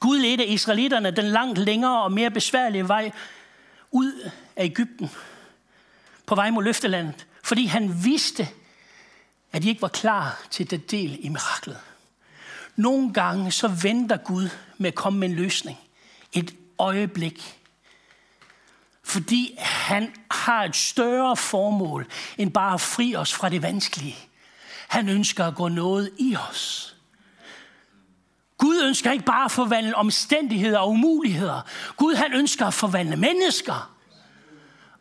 Gud 0.01 0.19
ledte 0.19 0.47
israelitterne 0.47 1.11
den 1.11 1.25
langt 1.25 1.59
længere 1.59 2.03
og 2.03 2.13
mere 2.13 2.31
besværlige 2.31 2.89
vej 2.89 3.11
ud 3.91 4.31
af 4.57 4.65
Ægypten 4.65 5.11
på 6.27 6.35
vej 6.35 6.51
mod 6.51 6.65
løftelandet, 6.65 7.27
fordi 7.45 7.67
han 7.67 8.05
vidste, 8.05 8.49
at 9.53 9.63
de 9.63 9.69
ikke 9.69 9.83
var 9.83 9.89
klar 9.89 10.43
til 10.51 10.71
det 10.71 10.91
del 10.91 11.19
i 11.21 11.29
miraklet. 11.29 11.79
Nogle 12.77 13.13
gange 13.13 13.51
så 13.51 13.69
venter 13.69 14.17
Gud 14.17 14.49
med 14.79 14.89
at 14.89 14.95
komme 14.95 15.19
med 15.19 15.29
en 15.29 15.35
løsning. 15.35 15.79
Et 16.33 16.55
øjeblik. 16.79 17.62
Fordi 19.05 19.55
han 19.59 20.15
har 20.31 20.65
et 20.65 20.77
større 20.77 21.37
formål 21.37 22.07
end 22.39 22.53
bare 22.53 22.75
at 22.75 22.81
fri 22.81 23.15
os 23.17 23.35
fra 23.35 23.49
det 23.49 23.63
vanskelige. 23.63 24.17
Han 24.89 25.09
ønsker 25.09 25.45
at 25.45 25.55
gå 25.55 25.69
noget 25.69 26.11
i 26.19 26.37
os. 26.51 26.89
Gud 28.59 28.83
ønsker 28.83 29.13
ikke 29.13 29.25
bare 29.25 29.45
at 29.45 29.51
forvandle 29.51 29.97
omstændigheder 29.97 30.79
og 30.79 30.91
umuligheder. 30.91 31.61
Gud 31.97 32.15
han 32.15 32.33
ønsker 32.33 32.67
at 32.67 32.75
forvandle 32.75 33.17
mennesker. 33.17 33.93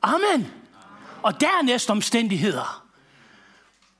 Amen. 0.02 0.52
Og 1.22 1.42
dernæst 1.42 1.90
omstændigheder. 1.90 2.88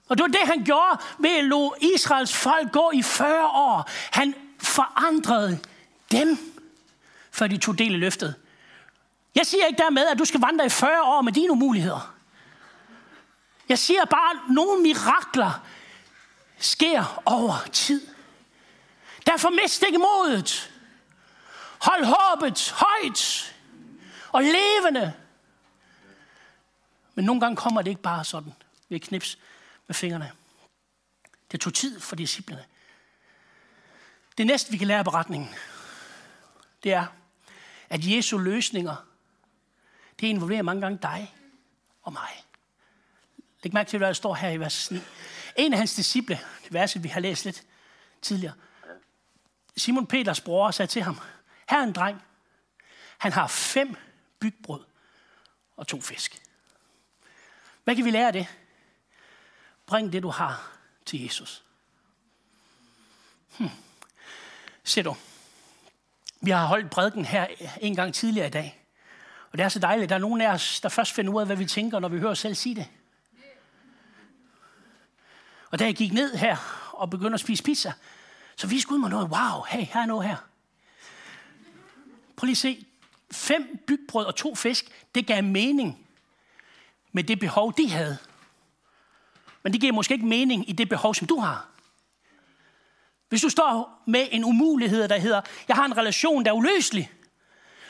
Og 0.10 0.18
det 0.18 0.24
var 0.24 0.28
det, 0.28 0.40
han 0.44 0.64
gjorde 0.64 1.02
ved 1.20 1.30
at 1.30 1.44
lade 1.44 1.94
Israels 1.96 2.34
folk 2.34 2.72
gå 2.72 2.92
i 2.94 3.02
40 3.02 3.46
år. 3.46 3.90
Han 4.12 4.36
forandrede 4.60 5.60
dem, 6.12 6.38
før 7.32 7.48
de 7.48 7.58
tog 7.58 7.78
del 7.78 7.94
i 7.94 7.98
løftet. 7.98 8.36
Jeg 9.36 9.48
siger 9.48 9.66
ikke 9.66 9.78
dermed, 9.78 10.08
at 10.08 10.20
du 10.20 10.26
skal 10.26 10.40
vandre 10.40 10.66
i 10.66 10.70
40 10.70 11.04
år 11.04 11.22
med 11.22 11.34
dine 11.34 11.52
umuligheder. 11.52 12.16
Jeg 13.70 13.80
siger 13.80 14.06
bare, 14.06 14.32
at 14.32 14.54
nogle 14.54 14.82
mirakler 14.82 15.66
sker 16.58 17.22
over 17.26 17.54
tid. 17.72 18.08
Derfor 19.26 19.50
mist 19.50 19.84
ikke 19.84 19.98
modet. 19.98 20.72
Hold 21.82 22.06
håbet 22.06 22.74
højt 22.76 23.56
og 24.32 24.44
levende. 24.44 25.14
Men 27.16 27.26
nogle 27.26 27.42
gange 27.42 27.56
kommer 27.56 27.82
det 27.82 27.90
ikke 27.90 28.02
bare 28.02 28.26
sådan 28.26 28.54
ved 28.90 29.00
knips 29.00 29.38
med 29.88 29.94
fingrene. 29.94 30.32
Det 31.52 31.62
tog 31.62 31.74
tid 31.74 32.00
for 32.00 32.16
disciplene. 32.16 32.66
Det 34.38 34.46
næste, 34.46 34.72
vi 34.72 34.78
kan 34.78 34.88
lære 34.88 35.00
af 35.00 35.06
beretningen, 35.06 35.50
det 36.84 36.94
er, 36.94 37.06
at 37.90 38.00
Jesu 38.04 38.38
løsninger, 38.38 38.96
det 40.22 40.28
involverer 40.28 40.62
mange 40.62 40.82
gange 40.82 41.00
dig 41.02 41.36
og 42.02 42.14
mig. 42.14 42.46
Læg 43.64 43.74
mærke 43.74 43.90
til, 43.90 43.98
hvad 43.98 44.08
der 44.08 44.14
står 44.14 44.36
her 44.36 44.50
i 44.50 44.60
vers 44.60 44.92
9. 44.92 45.00
En 45.58 45.74
af 45.74 45.80
hans 45.80 45.96
disciple, 45.96 46.40
det 46.64 46.74
verset, 46.74 47.04
vi 47.04 47.08
har 47.08 47.20
læst 47.20 47.46
lidt 47.46 47.64
tidligere, 48.22 48.54
Simon 49.78 50.08
Peters 50.08 50.42
bror 50.42 50.72
sagde 50.72 50.92
til 50.92 51.02
ham, 51.02 51.20
her 51.70 51.78
er 51.80 51.84
en 51.84 51.94
dreng. 51.94 52.22
Han 53.18 53.32
har 53.32 53.48
fem 53.48 53.96
bygbrød 54.40 54.84
og 55.78 55.88
to 55.88 56.02
fisk. 56.02 56.42
Hvad 57.84 57.96
kan 57.96 58.06
vi 58.06 58.12
lære 58.12 58.28
af 58.28 58.34
det? 58.34 58.48
Bring 59.86 60.14
det, 60.14 60.24
du 60.24 60.30
har 60.30 60.72
til 61.06 61.24
Jesus. 61.24 61.64
Hmm. 63.58 63.70
Se 64.84 65.04
du, 65.04 65.16
vi 66.42 66.52
har 66.52 66.66
holdt 66.66 66.92
prædiken 66.92 67.26
her 67.26 67.48
en 67.82 67.96
gang 67.96 68.14
tidligere 68.14 68.48
i 68.48 68.52
dag. 68.52 68.81
Og 69.52 69.58
det 69.58 69.64
er 69.64 69.70
så 69.70 69.80
dejligt. 69.80 70.10
Der 70.10 70.16
er 70.16 70.20
nogen 70.20 70.42
af 70.42 70.54
os, 70.54 70.80
der 70.80 70.90
først 70.90 71.14
finder 71.14 71.34
ud 71.34 71.42
af, 71.42 71.46
hvad 71.46 71.56
vi 71.56 71.66
tænker, 71.66 72.00
når 72.00 72.08
vi 72.08 72.20
hører 72.20 72.32
os 72.32 72.40
selv 72.40 72.56
sige 72.56 72.76
det. 72.76 72.88
Og 75.72 75.80
da 75.80 75.86
jeg 75.86 75.96
gik 75.96 76.14
ned 76.14 76.36
her 76.36 76.58
og 76.94 77.10
begyndte 77.10 77.34
at 77.34 77.40
spise 77.40 77.64
pizza, 77.64 77.94
så 78.56 78.68
viste 78.68 78.88
Gud 78.88 78.98
mig 78.98 79.10
noget. 79.10 79.30
Wow, 79.30 79.62
hey, 79.70 79.86
her 79.86 80.02
er 80.02 80.06
noget 80.06 80.28
her. 80.28 80.36
Prøv 82.36 82.46
lige 82.46 82.54
at 82.54 82.58
se. 82.58 82.86
Fem 83.32 83.80
bygbrød 83.88 84.26
og 84.26 84.36
to 84.36 84.56
fisk, 84.56 85.06
det 85.16 85.28
gav 85.28 85.44
mening 85.44 86.08
med 87.12 87.24
det 87.24 87.40
behov, 87.40 87.74
de 87.78 87.90
havde. 87.90 88.18
Men 89.64 89.74
det 89.74 89.82
giver 89.82 89.94
måske 89.94 90.14
ikke 90.14 90.26
mening 90.26 90.70
i 90.70 90.72
det 90.72 90.90
behov, 90.90 91.16
som 91.16 91.28
du 91.28 91.40
har. 91.40 91.68
Hvis 93.30 93.42
du 93.42 93.50
står 93.50 94.02
med 94.06 94.28
en 94.32 94.44
umulighed, 94.44 95.08
der 95.08 95.18
hedder, 95.18 95.42
jeg 95.68 95.76
har 95.76 95.86
en 95.86 95.98
relation, 95.98 96.46
der 96.46 96.52
er 96.52 96.56
uløselig, 96.56 97.12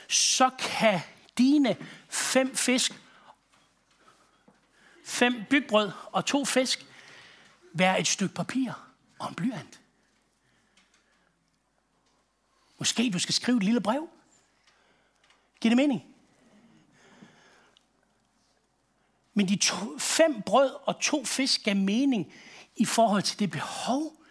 så 0.08 0.50
kan 0.60 1.00
dine 1.42 1.78
fem 2.10 2.56
fisk, 2.56 3.02
fem 5.06 5.44
bygbrød 5.50 5.92
og 6.12 6.26
to 6.26 6.46
fisk 6.46 6.86
være 7.74 8.00
et 8.00 8.08
stykke 8.08 8.36
papir 8.36 8.74
og 9.20 9.30
en 9.30 9.36
blyant. 9.36 9.82
Måske 12.78 13.12
du 13.14 13.20
skal 13.20 13.34
skrive 13.34 13.58
et 13.58 13.64
lille 13.64 13.82
brev. 13.82 14.10
Giver 15.62 15.70
det 15.70 15.78
mening? 15.78 16.04
Men 19.34 19.48
de 19.48 19.56
to, 19.56 20.00
fem 20.00 20.42
brød 20.42 20.72
og 20.84 21.00
to 21.00 21.26
fisk 21.26 21.64
gav 21.64 21.76
mening 21.76 22.34
i 22.76 22.86
forhold 22.86 23.24
til 23.24 23.40
det 23.40 23.52
behov, 23.52 24.24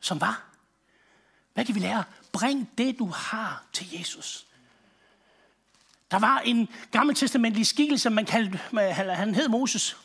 som 0.00 0.20
var. 0.20 0.54
Hvad 1.54 1.64
kan 1.64 1.74
vi 1.74 1.80
lære? 1.80 2.04
Bring 2.32 2.78
det, 2.78 2.98
du 2.98 3.06
har 3.06 3.66
til 3.72 3.92
Jesus. 3.98 4.51
Der 6.12 6.18
var 6.18 6.38
en 6.38 6.68
gammeltestamentlig 6.90 7.66
skikkelse, 7.66 8.10
man 8.10 8.26
kaldte, 8.26 8.58
han 8.94 9.34
hed 9.34 9.48
Moses. 9.48 9.96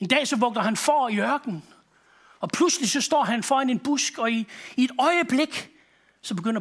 En 0.00 0.08
dag 0.08 0.28
så 0.28 0.36
vugter 0.36 0.62
han 0.62 0.76
for 0.76 1.08
i 1.08 1.18
ørkenen, 1.18 1.64
og 2.40 2.48
pludselig 2.48 2.90
så 2.90 3.00
står 3.00 3.24
han 3.24 3.42
foran 3.42 3.70
en 3.70 3.78
busk, 3.78 4.18
og 4.18 4.32
i, 4.32 4.46
i 4.76 4.84
et 4.84 4.90
øjeblik, 4.98 5.70
så 6.20 6.34
begynder 6.34 6.60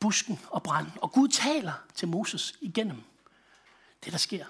busken 0.00 0.40
at 0.56 0.62
brænde. 0.62 0.90
Og 1.00 1.12
Gud 1.12 1.28
taler 1.28 1.72
til 1.94 2.08
Moses 2.08 2.54
igennem 2.60 3.02
det, 4.04 4.12
der 4.12 4.18
sker. 4.18 4.44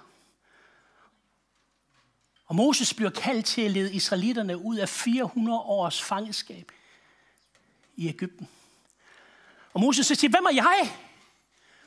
Og 2.45 2.55
Moses 2.55 2.93
bliver 2.93 3.11
kaldt 3.11 3.45
til 3.45 3.61
at 3.61 3.71
lede 3.71 3.93
israelitterne 3.93 4.57
ud 4.57 4.77
af 4.77 4.89
400 4.89 5.59
års 5.59 6.01
fangeskab 6.01 6.71
i 7.95 8.07
Ægypten. 8.07 8.49
Og 9.79 9.85
Moses 9.85 10.07
så 10.07 10.15
siger, 10.15 10.31
hvem 10.31 10.45
er 10.45 10.53
jeg? 10.53 10.91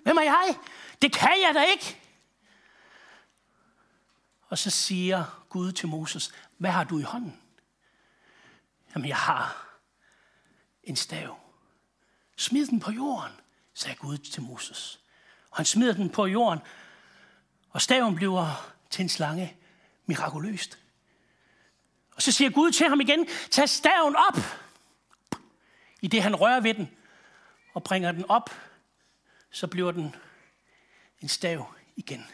Hvem 0.02 0.16
er 0.16 0.22
jeg? 0.22 0.56
Det 1.02 1.12
kan 1.12 1.34
jeg 1.42 1.54
da 1.54 1.62
ikke. 1.62 1.98
Og 4.48 4.58
så 4.58 4.70
siger 4.70 5.44
Gud 5.48 5.72
til 5.72 5.88
Moses, 5.88 6.32
hvad 6.58 6.70
har 6.70 6.84
du 6.84 6.98
i 6.98 7.02
hånden? 7.02 7.40
Jamen, 8.94 9.08
jeg 9.08 9.16
har 9.16 9.66
en 10.82 10.96
stav. 10.96 11.38
Smid 12.36 12.66
den 12.66 12.80
på 12.80 12.90
jorden, 12.90 13.32
sagde 13.74 13.96
Gud 13.96 14.18
til 14.18 14.42
Moses. 14.42 15.00
Og 15.50 15.56
han 15.56 15.66
smider 15.66 15.94
den 15.94 16.10
på 16.10 16.26
jorden, 16.26 16.60
og 17.70 17.82
staven 17.82 18.14
bliver 18.14 18.74
til 18.90 19.02
en 19.02 19.08
slange 19.08 19.56
mirakuløst. 20.06 20.78
Og 22.14 22.22
så 22.22 22.32
siger 22.32 22.50
Gud 22.50 22.70
til 22.70 22.88
ham 22.88 23.00
igen, 23.00 23.28
tag 23.50 23.68
staven 23.68 24.16
op. 24.16 24.38
I 26.00 26.06
det 26.06 26.22
han 26.22 26.34
rører 26.34 26.60
ved 26.60 26.74
den 26.74 26.90
og 27.74 27.84
bringer 27.84 28.12
den 28.12 28.24
op, 28.28 28.50
så 29.50 29.66
bliver 29.66 29.92
den 29.92 30.16
en 31.20 31.28
stav 31.28 31.74
igen. 31.96 32.26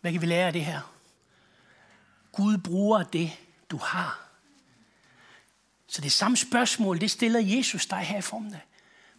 Hvad 0.00 0.12
kan 0.12 0.20
vi 0.20 0.26
lære 0.26 0.46
af 0.46 0.52
det 0.52 0.64
her? 0.64 0.80
Gud 2.32 2.58
bruger 2.58 3.02
det, 3.02 3.30
du 3.70 3.76
har. 3.76 4.28
Så 5.86 6.00
det 6.00 6.12
samme 6.12 6.36
spørgsmål, 6.36 7.00
det 7.00 7.10
stiller 7.10 7.40
Jesus 7.40 7.86
dig 7.86 7.98
her 7.98 8.18
i 8.18 8.22
formiddag. 8.22 8.60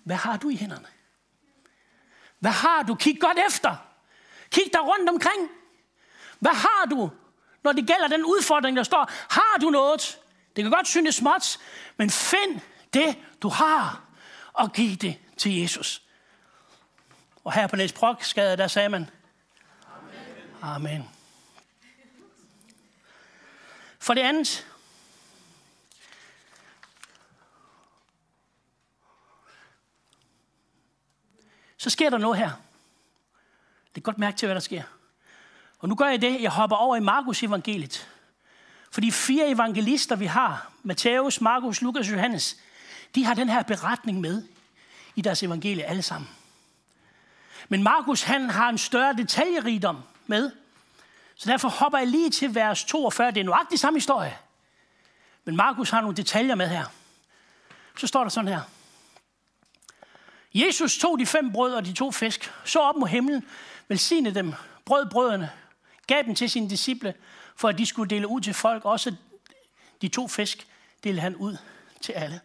Hvad 0.03 0.15
har 0.15 0.37
du 0.37 0.49
i 0.49 0.55
hænderne? 0.55 0.87
Hvad 2.39 2.51
har 2.51 2.83
du? 2.83 2.95
Kig 2.95 3.21
godt 3.21 3.37
efter. 3.47 3.75
Kig 4.49 4.63
dig 4.73 4.81
rundt 4.81 5.09
omkring. 5.09 5.49
Hvad 6.39 6.53
har 6.53 6.85
du, 6.89 7.11
når 7.63 7.71
det 7.71 7.87
gælder 7.87 8.07
den 8.07 8.25
udfordring, 8.25 8.77
der 8.77 8.83
står? 8.83 9.11
Har 9.29 9.57
du 9.61 9.69
noget? 9.69 10.19
Det 10.55 10.63
kan 10.63 10.71
godt 10.71 10.87
synes 10.87 11.15
småt, 11.15 11.59
men 11.97 12.09
find 12.09 12.61
det, 12.95 13.17
du 13.41 13.49
har, 13.49 14.01
og 14.53 14.73
giv 14.73 14.95
det 14.95 15.17
til 15.37 15.55
Jesus. 15.55 16.01
Og 17.43 17.53
her 17.53 17.67
på 17.67 17.75
Niels 17.75 17.93
Brock-skade, 17.93 18.57
der 18.57 18.67
sagde 18.67 18.89
man, 18.89 19.09
Amen. 20.61 20.91
Amen. 20.91 21.09
For 23.99 24.13
det 24.13 24.21
andet, 24.21 24.67
så 31.77 31.89
sker 31.89 32.09
der 32.09 32.17
noget 32.17 32.37
her. 32.37 32.51
Det 33.95 34.01
er 34.01 34.05
godt 34.05 34.17
mærke 34.17 34.37
til, 34.37 34.45
hvad 34.45 34.55
der 34.55 34.61
sker. 34.61 34.83
Og 35.79 35.89
nu 35.89 35.95
gør 35.95 36.05
jeg 36.05 36.21
det, 36.21 36.41
jeg 36.41 36.51
hopper 36.51 36.75
over 36.75 36.95
i 36.95 36.99
Markus 36.99 37.43
evangeliet. 37.43 38.09
For 38.91 39.01
de 39.01 39.11
fire 39.11 39.49
evangelister, 39.49 40.15
vi 40.15 40.25
har, 40.25 40.71
Matthæus, 40.83 41.41
Markus, 41.41 41.81
Lukas 41.81 42.07
og 42.07 42.13
Johannes, 42.13 42.57
de 43.15 43.25
har 43.25 43.33
den 43.33 43.49
her 43.49 43.63
beretning 43.63 44.21
med 44.21 44.43
i 45.15 45.21
deres 45.21 45.43
evangelie 45.43 45.83
alle 45.83 46.01
sammen. 46.01 46.29
Men 47.69 47.83
Markus, 47.83 48.23
han 48.23 48.49
har 48.49 48.69
en 48.69 48.77
større 48.77 49.13
detaljerigdom 49.13 50.03
med, 50.27 50.51
Så 51.35 51.49
derfor 51.51 51.69
hopper 51.69 51.97
jeg 51.97 52.07
lige 52.07 52.29
til 52.29 52.55
vers 52.55 52.83
42. 52.83 53.31
Det 53.31 53.39
er 53.39 53.43
nøjagtigt 53.43 53.81
samme 53.81 53.97
historie. 53.97 54.37
Men 55.45 55.55
Markus 55.55 55.89
har 55.89 56.01
nogle 56.01 56.17
detaljer 56.17 56.55
med 56.55 56.67
her. 56.67 56.85
Så 57.97 58.07
står 58.07 58.21
der 58.23 58.29
sådan 58.29 58.47
her. 58.47 58.61
Jesus 60.53 60.97
tog 60.97 61.19
de 61.19 61.25
fem 61.25 61.51
brød 61.51 61.73
og 61.73 61.85
de 61.85 61.93
to 61.93 62.11
fisk, 62.11 62.53
så 62.65 62.79
op 62.79 62.95
mod 62.95 63.07
himlen, 63.07 63.43
velsignede 63.87 64.35
dem, 64.35 64.53
brød 64.85 65.09
brødene, 65.09 65.51
gav 66.07 66.23
dem 66.23 66.35
til 66.35 66.49
sine 66.49 66.69
disciple, 66.69 67.13
for 67.55 67.69
at 67.69 67.77
de 67.77 67.85
skulle 67.85 68.09
dele 68.09 68.27
ud 68.27 68.41
til 68.41 68.53
folk. 68.53 68.85
Også 68.85 69.15
de 70.01 70.07
to 70.07 70.27
fisk 70.27 70.67
delte 71.03 71.21
han 71.21 71.35
ud 71.35 71.57
til 72.01 72.11
alle. 72.11 72.41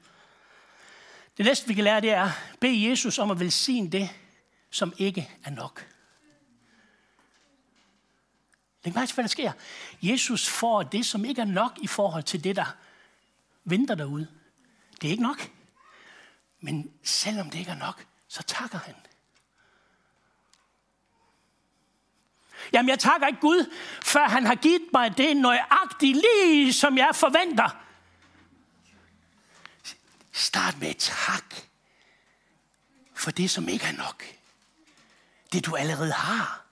Det 1.41 1.47
næste, 1.47 1.69
vi 1.69 1.75
kan 1.75 1.85
lære, 1.85 2.01
det 2.01 2.11
er, 2.11 2.31
bed 2.61 2.71
Jesus 2.71 3.19
om 3.19 3.31
at 3.31 3.41
velsigne 3.41 3.91
det, 3.91 4.11
som 4.71 4.93
ikke 4.99 5.31
er 5.45 5.51
nok. 5.51 5.87
Læg 8.85 8.95
mærke 8.95 9.07
til, 9.07 9.15
hvad 9.15 9.25
der 9.25 9.29
sker. 9.29 9.53
Jesus 10.03 10.49
får 10.49 10.83
det, 10.83 11.07
som 11.07 11.25
ikke 11.25 11.41
er 11.41 11.45
nok 11.45 11.79
i 11.83 11.87
forhold 11.87 12.23
til 12.23 12.45
det, 12.45 12.57
der 12.57 12.77
venter 13.65 13.95
derude. 13.95 14.27
Det 15.01 15.07
er 15.07 15.11
ikke 15.11 15.23
nok. 15.23 15.51
Men 16.61 16.93
selvom 17.03 17.51
det 17.51 17.59
ikke 17.59 17.71
er 17.71 17.79
nok, 17.79 18.07
så 18.29 18.43
takker 18.43 18.79
han. 18.79 18.95
Jamen, 22.73 22.89
jeg 22.89 22.99
takker 22.99 23.27
ikke 23.27 23.41
Gud, 23.41 23.75
før 24.03 24.29
han 24.29 24.47
har 24.47 24.55
givet 24.55 24.83
mig 24.93 25.17
det 25.17 25.37
nøjagtigt 25.37 26.19
lige, 26.19 26.73
som 26.73 26.99
jeg 26.99 27.11
forventer. 27.15 27.90
Start 30.41 30.79
med 30.79 30.91
et 30.91 30.97
tak 30.99 31.55
for 33.15 33.31
det, 33.31 33.51
som 33.51 33.69
ikke 33.69 33.85
er 33.85 33.93
nok. 33.93 34.25
Det, 35.53 35.67
du 35.67 35.77
allerede 35.77 36.13
har. 36.13 36.65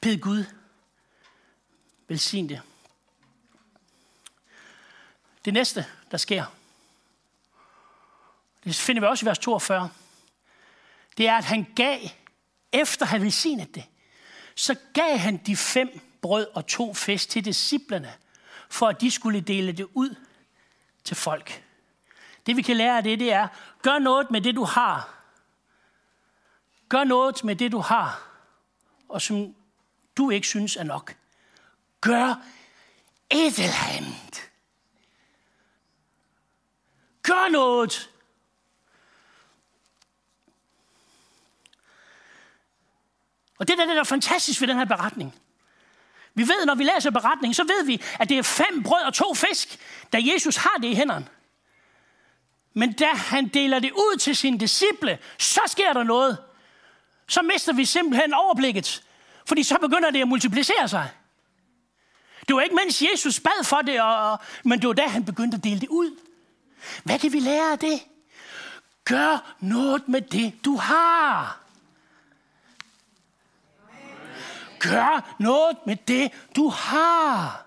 Bed 0.00 0.20
Gud, 0.20 0.44
velsign 2.08 2.48
det. 2.48 2.62
Det 5.44 5.54
næste, 5.54 5.86
der 6.10 6.16
sker, 6.16 6.44
det 8.64 8.76
finder 8.76 9.00
vi 9.00 9.06
også 9.06 9.24
i 9.24 9.28
vers 9.28 9.38
42, 9.38 9.90
det 11.16 11.28
er, 11.28 11.36
at 11.36 11.44
han 11.44 11.72
gav, 11.76 12.00
efter 12.72 13.06
han 13.06 13.22
velsignet 13.22 13.74
det, 13.74 13.84
så 14.54 14.76
gav 14.94 15.18
han 15.18 15.36
de 15.36 15.56
fem 15.56 16.00
brød 16.20 16.46
og 16.54 16.66
to 16.66 16.94
fisk 16.94 17.28
til 17.28 17.44
disciplerne, 17.44 18.14
for 18.72 18.88
at 18.88 19.00
de 19.00 19.10
skulle 19.10 19.40
dele 19.40 19.72
det 19.72 19.88
ud 19.94 20.14
til 21.04 21.16
folk. 21.16 21.64
Det 22.46 22.56
vi 22.56 22.62
kan 22.62 22.76
lære 22.76 22.96
af 22.96 23.02
det, 23.02 23.18
det 23.18 23.32
er, 23.32 23.48
gør 23.82 23.98
noget 23.98 24.30
med 24.30 24.40
det, 24.40 24.54
du 24.54 24.64
har. 24.64 25.14
Gør 26.88 27.04
noget 27.04 27.44
med 27.44 27.56
det, 27.56 27.72
du 27.72 27.78
har, 27.78 28.28
og 29.08 29.22
som 29.22 29.54
du 30.16 30.30
ikke 30.30 30.46
synes 30.46 30.76
er 30.76 30.84
nok. 30.84 31.16
Gør 32.00 32.34
et 33.30 33.58
eller 33.58 33.96
andet. 33.96 34.50
Gør 37.22 37.50
noget. 37.50 38.10
Og 43.58 43.68
det 43.68 43.72
er 43.72 43.86
det, 43.86 43.88
der 43.88 44.00
er 44.00 44.04
fantastisk 44.04 44.60
ved 44.60 44.68
den 44.68 44.76
her 44.76 44.84
beretning. 44.84 45.34
Vi 46.34 46.42
ved, 46.42 46.66
når 46.66 46.74
vi 46.74 46.84
læser 46.84 47.10
beretningen, 47.10 47.54
så 47.54 47.62
ved 47.62 47.86
vi, 47.86 48.02
at 48.20 48.28
det 48.28 48.38
er 48.38 48.42
fem 48.42 48.82
brød 48.82 49.02
og 49.02 49.14
to 49.14 49.34
fisk, 49.34 49.78
da 50.12 50.18
Jesus 50.34 50.56
har 50.56 50.74
det 50.82 50.88
i 50.88 50.94
hænderne. 50.94 51.26
Men 52.74 52.92
da 52.92 53.06
han 53.06 53.48
deler 53.48 53.78
det 53.78 53.92
ud 53.92 54.18
til 54.18 54.36
sine 54.36 54.58
disciple, 54.58 55.18
så 55.38 55.60
sker 55.66 55.92
der 55.92 56.02
noget. 56.02 56.38
Så 57.28 57.42
mister 57.42 57.72
vi 57.72 57.84
simpelthen 57.84 58.34
overblikket. 58.34 59.02
Fordi 59.46 59.62
så 59.62 59.78
begynder 59.80 60.10
det 60.10 60.20
at 60.20 60.28
multiplicere 60.28 60.88
sig. 60.88 61.10
Det 62.48 62.56
var 62.56 62.62
ikke, 62.62 62.76
mens 62.84 63.02
Jesus 63.12 63.40
bad 63.40 63.64
for 63.64 63.76
det, 63.76 64.00
og, 64.02 64.38
men 64.64 64.80
det 64.80 64.88
var 64.88 64.94
da, 64.94 65.06
han 65.06 65.24
begyndte 65.24 65.56
at 65.56 65.64
dele 65.64 65.80
det 65.80 65.88
ud. 65.88 66.16
Hvad 67.04 67.18
kan 67.18 67.32
vi 67.32 67.40
lære 67.40 67.72
af 67.72 67.78
det? 67.78 68.02
Gør 69.04 69.54
noget 69.60 70.08
med 70.08 70.20
det, 70.20 70.64
du 70.64 70.76
har. 70.76 71.61
Gør 74.82 75.34
noget 75.38 75.76
med 75.86 75.96
det, 75.96 76.32
du 76.56 76.68
har. 76.68 77.66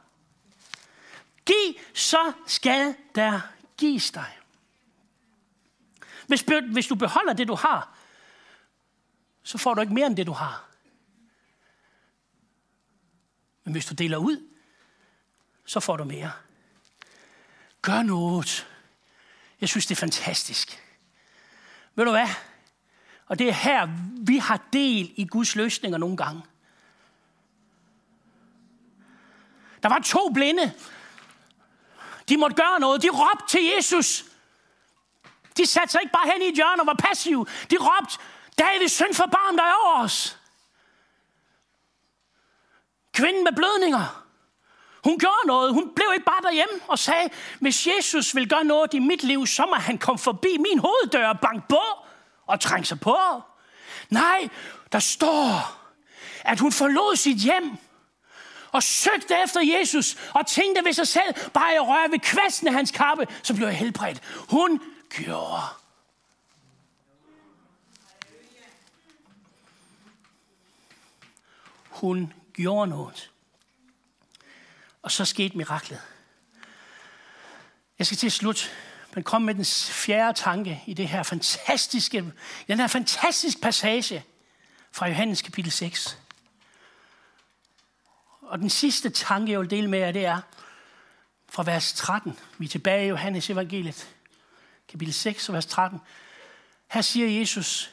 Giv, 1.46 1.82
så 1.94 2.34
skal 2.48 2.96
der 3.16 3.42
gives 3.78 4.12
dig. 4.12 4.38
Hvis, 6.28 6.46
hvis 6.72 6.88
du 6.88 6.96
beholder 6.96 7.34
det, 7.34 7.48
du 7.48 7.56
har, 7.56 7.98
så 9.44 9.58
får 9.58 9.74
du 9.74 9.82
ikke 9.82 9.94
mere 9.94 10.08
end 10.08 10.16
det, 10.16 10.28
du 10.28 10.32
har. 10.32 10.70
Men 13.64 13.72
hvis 13.72 13.86
du 13.86 13.94
deler 13.94 14.18
ud, 14.18 14.50
så 15.66 15.80
får 15.80 15.98
du 15.98 16.04
mere. 16.04 16.32
Gør 17.82 18.02
noget. 18.02 18.68
Jeg 19.62 19.70
synes, 19.70 19.86
det 19.86 19.96
er 19.96 20.00
fantastisk. 20.00 20.84
Ved 21.96 22.06
du 22.06 22.12
hvad? 22.12 22.28
Og 23.26 23.40
det 23.40 23.50
er 23.50 23.54
her, 23.54 23.88
vi 24.26 24.38
har 24.38 24.62
del 24.74 25.14
i 25.16 25.28
Guds 25.28 25.56
løsninger 25.56 25.98
nogle 25.98 26.18
gange. 26.18 26.42
Der 29.86 29.90
var 29.90 30.00
to 30.00 30.30
blinde. 30.34 30.74
De 32.30 32.38
måtte 32.38 32.56
gøre 32.56 32.80
noget. 32.80 33.02
De 33.02 33.10
råbte 33.10 33.48
til 33.48 33.72
Jesus. 33.76 34.26
De 35.58 35.66
satte 35.66 35.92
sig 35.92 36.02
ikke 36.02 36.12
bare 36.12 36.32
hen 36.32 36.42
i 36.42 36.46
et 36.46 36.56
hjørne 36.56 36.82
og 36.82 36.88
var 36.88 36.94
passive. 36.94 37.46
De 37.72 37.76
råbte, 37.80 38.18
David, 38.60 38.88
søn, 38.88 39.14
forbarm 39.14 39.56
dig 39.58 39.66
over 39.66 40.04
os. 40.04 40.38
Kvinden 43.14 43.44
med 43.44 43.52
blødninger. 43.56 44.24
Hun 45.04 45.20
gjorde 45.20 45.48
noget. 45.48 45.74
Hun 45.74 45.96
blev 45.96 46.08
ikke 46.14 46.26
bare 46.26 46.42
derhjemme 46.42 46.80
og 46.88 47.00
sagde, 47.00 47.30
hvis 47.60 47.88
Jesus 47.88 48.36
vil 48.36 48.50
gøre 48.50 48.64
noget 48.64 48.94
i 48.94 49.00
mit 49.00 49.24
liv, 49.24 49.48
så 49.48 49.66
må 49.66 49.76
han 49.76 49.98
komme 49.98 50.20
forbi 50.20 50.58
min 50.58 50.80
hoveddør 50.80 51.28
og 51.28 51.40
banke 51.40 51.68
på 51.70 51.82
og 52.46 52.60
trænge 52.60 52.86
sig 52.86 53.00
på. 53.00 53.18
Nej, 54.10 54.50
der 54.92 55.00
står, 55.00 55.78
at 56.42 56.60
hun 56.60 56.72
forlod 56.72 57.16
sit 57.16 57.38
hjem 57.38 57.78
og 58.76 58.84
søgte 58.84 59.36
efter 59.44 59.62
Jesus 59.62 60.18
og 60.34 60.48
tænkte 60.48 60.86
ved 60.86 60.94
sig 60.94 61.08
selv, 61.08 61.34
bare 61.54 61.66
jeg 61.66 61.82
rører 61.82 62.08
ved 62.08 62.20
kvasten 62.20 62.68
af 62.68 62.74
hans 62.74 62.92
kappe, 62.92 63.28
så 63.44 63.56
blev 63.56 63.68
jeg 63.68 63.78
helbredt. 63.78 64.22
Hun 64.50 64.82
gjorde. 65.10 65.62
Hun 71.90 72.34
gjorde 72.54 72.90
noget. 72.90 73.32
Og 75.02 75.12
så 75.12 75.26
skete 75.26 75.58
miraklet. 75.58 76.02
Jeg 78.00 78.08
skal 78.08 78.18
til 78.18 78.32
slut, 78.32 78.72
men 79.14 79.24
kom 79.24 79.42
med 79.42 79.56
den 79.56 79.66
fjerde 79.92 80.40
tanke 80.40 80.84
i 80.86 80.94
det 80.94 81.08
her 81.08 81.24
fantastiske, 81.24 82.34
den 82.68 82.80
her 82.80 82.88
fantastiske 82.88 83.62
passage 83.62 84.24
fra 84.92 85.08
Johannes 85.08 85.42
kapitel 85.42 85.72
6. 85.72 86.18
Og 88.46 88.60
den 88.60 88.70
sidste 88.70 89.10
tanke, 89.10 89.52
jeg 89.52 89.60
vil 89.60 89.70
dele 89.70 89.90
med 89.90 90.00
jer, 90.00 90.12
det 90.12 90.26
er 90.26 90.42
fra 91.50 91.64
vers 91.64 91.94
13. 91.94 92.40
Vi 92.58 92.66
er 92.66 92.70
tilbage 92.70 93.06
i 93.06 93.10
Johannes 93.10 93.50
evangeliet, 93.50 94.16
kapitel 94.88 95.14
6, 95.14 95.54
vers 95.54 95.66
13. 95.66 96.00
Her 96.88 97.02
siger 97.02 97.40
Jesus, 97.40 97.92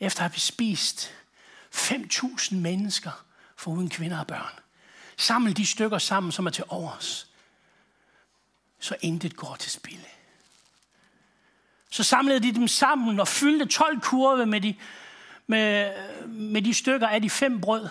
efter 0.00 0.24
at 0.24 0.30
have 0.30 0.40
spist 0.40 1.14
5.000 1.74 2.54
mennesker, 2.54 3.24
for 3.56 3.70
uden 3.70 3.90
kvinder 3.90 4.18
og 4.18 4.26
børn. 4.26 4.60
Samle 5.16 5.52
de 5.52 5.66
stykker 5.66 5.98
sammen, 5.98 6.32
som 6.32 6.46
er 6.46 6.50
til 6.50 6.64
overs. 6.68 7.28
Så 8.80 8.96
intet 9.00 9.36
går 9.36 9.56
til 9.56 9.70
spilde. 9.70 10.04
Så 11.90 12.02
samlede 12.02 12.40
de 12.40 12.54
dem 12.54 12.68
sammen 12.68 13.20
og 13.20 13.28
fyldte 13.28 13.66
12 13.66 14.00
kurve 14.00 14.46
med 14.46 14.60
de, 14.60 14.74
med, 15.46 15.92
med 16.26 16.62
de 16.62 16.74
stykker 16.74 17.08
af 17.08 17.22
de 17.22 17.30
fem 17.30 17.60
brød, 17.60 17.88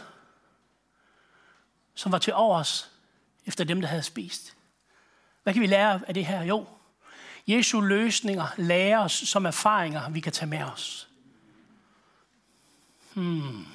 som 1.98 2.12
var 2.12 2.18
til 2.18 2.34
overs 2.34 2.92
efter 3.46 3.64
dem, 3.64 3.82
der 3.82 3.88
havde 3.88 4.04
spist. 4.04 4.56
Hvad 5.44 5.54
kan 5.54 5.62
vi 5.62 5.68
lære 5.68 6.02
af 6.08 6.14
det 6.14 6.26
her? 6.26 6.44
Jo, 6.44 6.68
Jesu 7.48 7.82
løsninger 7.82 8.48
lærer 8.58 9.00
os 9.00 9.12
som 9.12 9.46
erfaringer, 9.46 10.10
vi 10.10 10.20
kan 10.20 10.32
tage 10.32 10.50
med 10.50 10.64
os. 10.64 11.10
Hmm. 13.14 13.66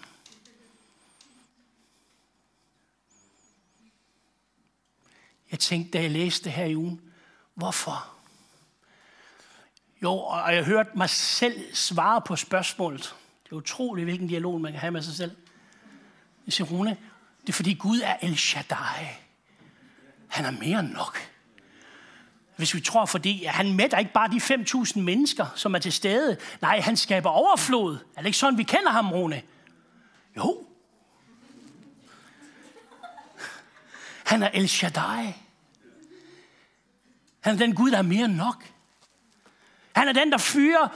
Jeg 5.50 5.58
tænkte, 5.58 5.98
da 5.98 6.02
jeg 6.02 6.10
læste 6.10 6.44
det 6.44 6.52
her 6.52 6.64
i 6.64 6.76
ugen, 6.76 7.00
hvorfor? 7.54 8.08
Jo, 10.02 10.14
og 10.14 10.54
jeg 10.54 10.64
hørte 10.64 10.90
mig 10.94 11.10
selv 11.10 11.74
svare 11.74 12.20
på 12.20 12.36
spørgsmålet. 12.36 13.14
Det 13.44 13.52
er 13.52 13.56
utroligt, 13.56 14.06
hvilken 14.06 14.28
dialog 14.28 14.60
man 14.60 14.72
kan 14.72 14.80
have 14.80 14.90
med 14.90 15.02
sig 15.02 15.14
selv. 15.14 15.36
Jeg 16.46 16.52
siger, 16.52 16.68
Rune, 16.68 16.96
det 17.42 17.48
er 17.48 17.52
fordi 17.52 17.74
Gud 17.74 18.00
er 18.00 18.16
El 18.22 18.38
Shaddai. 18.38 19.06
Han 20.28 20.44
er 20.44 20.50
mere 20.50 20.80
end 20.80 20.92
nok. 20.92 21.18
Hvis 22.56 22.74
vi 22.74 22.80
tror, 22.80 23.06
fordi 23.06 23.44
han 23.44 23.72
mætter 23.72 23.98
ikke 23.98 24.12
bare 24.12 24.28
de 24.28 24.36
5.000 24.36 25.00
mennesker, 25.00 25.46
som 25.54 25.74
er 25.74 25.78
til 25.78 25.92
stede. 25.92 26.36
Nej, 26.60 26.80
han 26.80 26.96
skaber 26.96 27.30
overflod. 27.30 27.98
Er 28.16 28.20
det 28.20 28.26
ikke 28.26 28.38
sådan, 28.38 28.58
vi 28.58 28.62
kender 28.62 28.90
ham, 28.90 29.12
Rune? 29.12 29.42
Jo. 30.36 30.66
Han 34.26 34.42
er 34.42 34.50
El 34.54 34.68
Shaddai. 34.68 35.34
Han 37.40 37.54
er 37.54 37.58
den 37.58 37.74
Gud, 37.74 37.90
der 37.90 37.98
er 37.98 38.02
mere 38.02 38.24
end 38.24 38.34
nok. 38.34 38.64
Han 39.92 40.08
er 40.08 40.12
den, 40.12 40.32
der 40.32 40.38
fyrer 40.38 40.88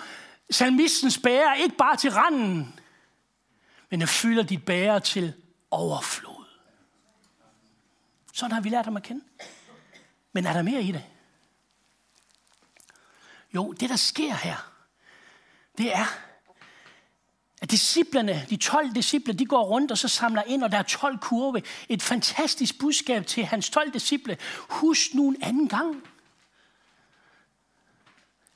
salmistens 0.51 1.19
bære, 1.19 1.59
ikke 1.59 1.77
bare 1.77 1.97
til 1.97 2.11
randen, 2.11 2.81
men 3.91 4.01
der 4.01 4.07
fylder 4.07 4.43
dit 4.43 4.65
bære 4.65 5.01
til 5.01 5.33
overflod. 5.71 6.36
Sådan 8.37 8.53
har 8.53 8.61
vi 8.61 8.69
lært 8.69 8.85
ham 8.85 8.97
at 8.97 9.03
kende. 9.03 9.25
Men 10.33 10.47
er 10.47 10.53
der 10.53 10.63
mere 10.63 10.83
i 10.83 10.93
det? 10.93 11.05
Jo, 13.55 13.73
det 13.73 13.91
der 13.91 13.97
sker 13.97 14.35
her, 14.35 14.73
det 15.79 15.95
er, 15.95 16.07
at 17.63 17.71
disciplerne, 17.71 18.47
de 18.51 18.57
12 18.57 18.95
disciple, 18.95 19.33
de 19.33 19.47
går 19.47 19.65
rundt 19.65 19.91
og 19.91 19.99
så 19.99 20.09
samler 20.09 20.43
ind, 20.43 20.63
og 20.63 20.73
der 20.73 20.79
er 20.79 20.83
12 20.83 21.19
kurve. 21.19 21.63
Et 21.89 22.03
fantastisk 22.03 22.79
budskab 22.79 23.27
til 23.27 23.45
hans 23.45 23.71
12 23.71 23.93
disciple. 23.93 24.39
Husk 24.69 25.15
nu 25.15 25.29
en 25.29 25.43
anden 25.43 25.69
gang, 25.69 26.09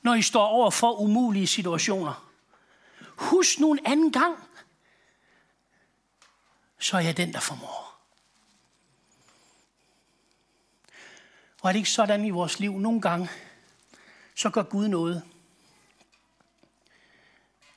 når 0.03 0.15
I 0.15 0.23
står 0.23 0.47
over 0.47 0.71
for 0.71 1.01
umulige 1.01 1.47
situationer. 1.47 2.31
Husk 3.17 3.59
nu 3.59 3.73
en 3.73 3.81
anden 3.85 4.13
gang, 4.13 4.37
så 6.79 6.97
er 6.97 7.01
jeg 7.01 7.17
den, 7.17 7.33
der 7.33 7.41
formår. 7.41 7.90
Og 11.61 11.69
er 11.69 11.73
det 11.73 11.79
ikke 11.79 11.91
sådan 11.91 12.25
i 12.25 12.31
vores 12.31 12.61
liv 12.61 12.79
nogle 12.79 13.01
gange, 13.01 13.31
så 14.35 14.51
gør 14.51 14.63
Gud 14.63 14.89
noget. 14.89 15.23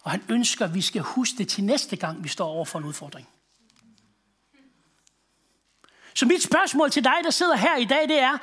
Og 0.02 0.12
han 0.12 0.24
ønsker, 0.30 0.66
at 0.66 0.74
vi 0.74 0.82
skal 0.82 1.02
huske 1.02 1.38
det 1.38 1.48
til 1.48 1.64
næste 1.64 1.96
gang, 1.96 2.24
vi 2.24 2.30
står 2.30 2.48
over 2.48 2.66
for 2.66 2.80
en 2.80 2.86
udfordring. 2.86 3.30
Så 6.14 6.26
mit 6.26 6.44
spørgsmål 6.44 6.92
til 6.92 7.04
dig, 7.04 7.16
der 7.24 7.30
sidder 7.30 7.56
her 7.56 7.78
i 7.78 7.86
dag, 7.86 8.08
det 8.08 8.20
er, 8.20 8.38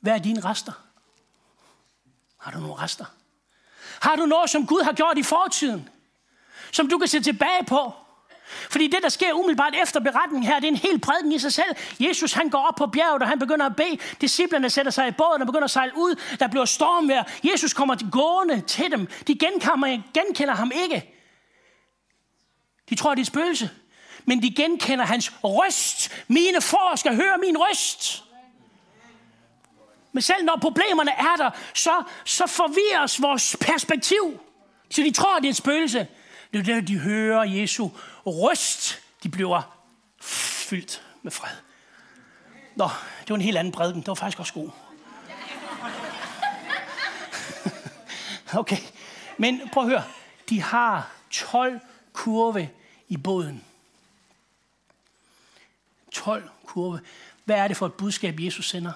hvad 0.00 0.12
er 0.12 0.18
dine 0.18 0.40
rester? 0.40 0.72
Har 2.36 2.50
du 2.50 2.58
nogle 2.58 2.74
rester? 2.74 3.04
Har 4.00 4.16
du 4.16 4.26
noget, 4.26 4.50
som 4.50 4.66
Gud 4.66 4.84
har 4.84 4.92
gjort 4.92 5.18
i 5.18 5.22
fortiden? 5.22 5.88
Som 6.72 6.88
du 6.88 6.98
kan 6.98 7.08
se 7.08 7.20
tilbage 7.20 7.64
på? 7.64 7.92
Fordi 8.46 8.86
det, 8.86 8.98
der 9.02 9.08
sker 9.08 9.32
umiddelbart 9.32 9.74
efter 9.82 10.00
beretningen 10.00 10.46
her, 10.46 10.54
det 10.54 10.64
er 10.64 10.68
en 10.68 10.76
helt 10.76 11.02
prædiken 11.02 11.32
i 11.32 11.38
sig 11.38 11.52
selv. 11.52 11.76
Jesus, 12.00 12.32
han 12.32 12.48
går 12.48 12.58
op 12.58 12.74
på 12.74 12.86
bjerget, 12.86 13.22
og 13.22 13.28
han 13.28 13.38
begynder 13.38 13.66
at 13.66 13.76
bede. 13.76 13.98
Disciplerne 14.20 14.70
sætter 14.70 14.92
sig 14.92 15.08
i 15.08 15.10
båden 15.10 15.40
og 15.40 15.46
begynder 15.46 15.64
at 15.64 15.70
sejle 15.70 15.92
ud. 15.96 16.20
Der 16.38 16.48
bliver 16.48 16.64
stormvejr. 16.64 17.24
Jesus 17.44 17.72
kommer 17.72 18.10
gående 18.10 18.60
til 18.60 18.90
dem. 18.90 19.06
De 19.26 19.38
genkender, 19.38 20.02
genkender 20.14 20.54
ham 20.54 20.72
ikke. 20.82 21.14
De 22.90 22.94
tror, 22.94 23.10
det 23.10 23.18
er 23.18 23.22
et 23.22 23.26
spøgelse. 23.26 23.70
Men 24.24 24.42
de 24.42 24.54
genkender 24.54 25.04
hans 25.04 25.32
røst. 25.44 26.12
Mine 26.28 26.60
får 26.60 26.96
skal 26.96 27.16
høre 27.16 27.38
min 27.38 27.56
røst. 27.58 28.24
Men 30.12 30.22
selv 30.22 30.44
når 30.44 30.58
problemerne 30.60 31.10
er 31.10 31.36
der, 31.36 31.50
så, 31.74 32.02
så 32.24 32.46
forvirres 32.46 33.22
vores 33.22 33.56
perspektiv. 33.60 34.40
Så 34.90 35.02
de 35.02 35.10
tror, 35.10 35.38
det 35.38 35.44
er 35.44 35.50
et 35.50 35.56
spøgelse. 35.56 36.06
Det 36.54 36.68
er 36.68 36.74
det, 36.74 36.88
de 36.88 36.98
hører 36.98 37.44
Jesu 37.44 37.90
røst. 38.26 39.02
De 39.22 39.28
bliver 39.28 39.82
fyldt 40.20 41.02
med 41.22 41.32
fred. 41.32 41.56
Nå, 42.76 42.88
det 43.20 43.30
var 43.30 43.34
en 43.34 43.42
helt 43.42 43.56
anden 43.56 43.72
prædiken. 43.72 44.00
Det 44.00 44.08
var 44.08 44.14
faktisk 44.14 44.38
også 44.38 44.52
god. 44.52 44.70
Okay, 48.54 48.76
men 49.38 49.68
prøv 49.72 49.82
at 49.82 49.88
høre. 49.88 50.04
De 50.48 50.62
har 50.62 51.10
12 51.30 51.80
kurve 52.12 52.70
i 53.08 53.16
båden. 53.16 53.64
12 56.12 56.50
kurve. 56.66 57.00
Hvad 57.44 57.56
er 57.56 57.68
det 57.68 57.76
for 57.76 57.86
et 57.86 57.94
budskab, 57.94 58.40
Jesus 58.40 58.68
sender? 58.68 58.92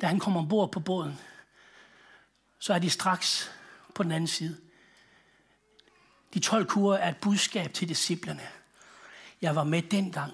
Da 0.00 0.06
han 0.06 0.18
kommer 0.18 0.40
ombord 0.40 0.72
på 0.72 0.80
båden, 0.80 1.18
så 2.58 2.74
er 2.74 2.78
de 2.78 2.90
straks 2.90 3.50
på 3.96 4.02
den 4.02 4.12
anden 4.12 4.28
side. 4.28 4.56
De 6.34 6.40
12 6.40 6.66
kurer 6.66 6.98
er 6.98 7.08
et 7.08 7.16
budskab 7.16 7.72
til 7.72 7.88
disciplerne. 7.88 8.48
Jeg 9.42 9.56
var 9.56 9.64
med 9.64 9.82
dengang. 9.82 10.32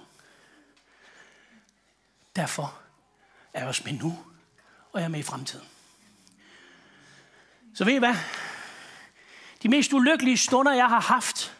Derfor 2.35 2.79
er 3.53 3.59
jeg 3.59 3.67
også 3.67 3.81
med 3.85 3.93
nu, 3.93 4.19
og 4.91 4.99
jeg 4.99 5.05
er 5.05 5.09
med 5.09 5.19
i 5.19 5.23
fremtiden. 5.23 5.67
Så 7.75 7.85
ved 7.85 7.93
I 7.93 7.97
hvad? 7.97 8.15
De 9.63 9.69
mest 9.69 9.93
ulykkelige 9.93 10.37
stunder, 10.37 10.73
jeg 10.73 10.87
har 10.87 11.01
haft, 11.01 11.57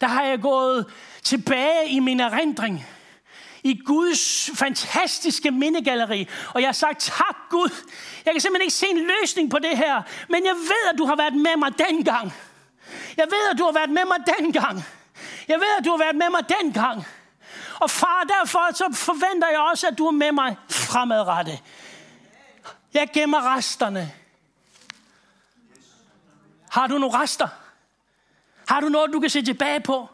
der 0.00 0.06
har 0.06 0.24
jeg 0.24 0.40
gået 0.40 0.92
tilbage 1.22 1.88
i 1.88 2.00
min 2.00 2.20
erindring 2.20 2.86
i 3.64 3.80
Guds 3.84 4.50
fantastiske 4.54 5.50
mindegalleri. 5.50 6.28
Og 6.54 6.60
jeg 6.60 6.68
har 6.68 6.72
sagt, 6.72 7.00
tak 7.00 7.36
Gud, 7.50 7.68
jeg 8.24 8.34
kan 8.34 8.40
simpelthen 8.40 8.62
ikke 8.62 8.74
se 8.74 8.86
en 8.86 9.10
løsning 9.20 9.50
på 9.50 9.58
det 9.58 9.76
her, 9.76 10.02
men 10.28 10.44
jeg 10.44 10.54
ved, 10.54 10.90
at 10.92 10.98
du 10.98 11.06
har 11.06 11.16
været 11.16 11.34
med 11.34 11.56
mig 11.56 11.78
dengang. 11.78 12.32
Jeg 13.16 13.26
ved, 13.26 13.50
at 13.52 13.58
du 13.58 13.64
har 13.64 13.72
været 13.72 13.90
med 13.90 14.04
mig 14.04 14.18
dengang. 14.38 14.84
Jeg 15.48 15.60
ved, 15.60 15.66
at 15.78 15.84
du 15.84 15.90
har 15.90 15.98
været 15.98 16.16
med 16.16 16.30
mig 16.30 16.42
dengang. 16.60 17.06
Og 17.80 17.90
far, 17.90 18.24
derfor 18.28 18.74
så 18.74 18.84
forventer 18.92 19.48
jeg 19.48 19.60
også, 19.60 19.86
at 19.86 19.98
du 19.98 20.06
er 20.06 20.10
med 20.10 20.32
mig 20.32 20.56
fremadrettet. 20.70 21.58
Jeg 22.94 23.08
gemmer 23.14 23.56
resterne. 23.56 24.12
Har 26.70 26.86
du 26.86 26.98
nogle 26.98 27.18
rester? 27.18 27.48
Har 28.68 28.80
du 28.80 28.88
noget, 28.88 29.12
du 29.12 29.20
kan 29.20 29.30
se 29.30 29.42
tilbage 29.42 29.80
på, 29.80 30.08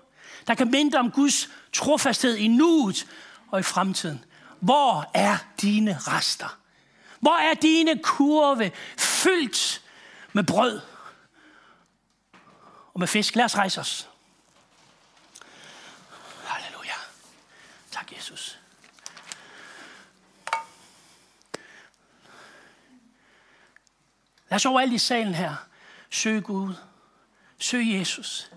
der 0.47 0.55
kan 0.55 0.71
minde 0.71 0.99
om 0.99 1.11
Guds 1.11 1.49
trofasthed 1.73 2.37
i 2.37 2.49
nuet 2.49 3.07
og 3.51 3.61
i 3.61 3.63
fremtiden? 3.63 4.25
Hvor 4.61 5.11
er 5.15 5.37
dine 5.61 5.99
rester? 5.99 6.59
Hvor 7.21 7.39
er 7.39 7.55
dine 7.55 8.03
kurve 8.03 8.73
fyldt 8.99 9.83
med 10.33 10.45
brød 10.45 10.81
og 12.95 13.01
med 13.01 13.07
fisk? 13.07 13.37
Lad 13.37 13.45
os 13.45 13.57
rejse 13.57 13.81
os. 13.81 14.09
Halleluja. 16.45 16.95
Tak, 17.91 18.13
Jesus. 18.17 18.59
Lad 24.49 24.57
os 24.57 24.67
overalt 24.67 24.93
i 24.93 24.99
salen 24.99 25.35
her 25.35 25.57
søge 26.11 26.41
Gud. 26.41 26.75
Søg 27.59 27.87
Jesus. 27.87 28.51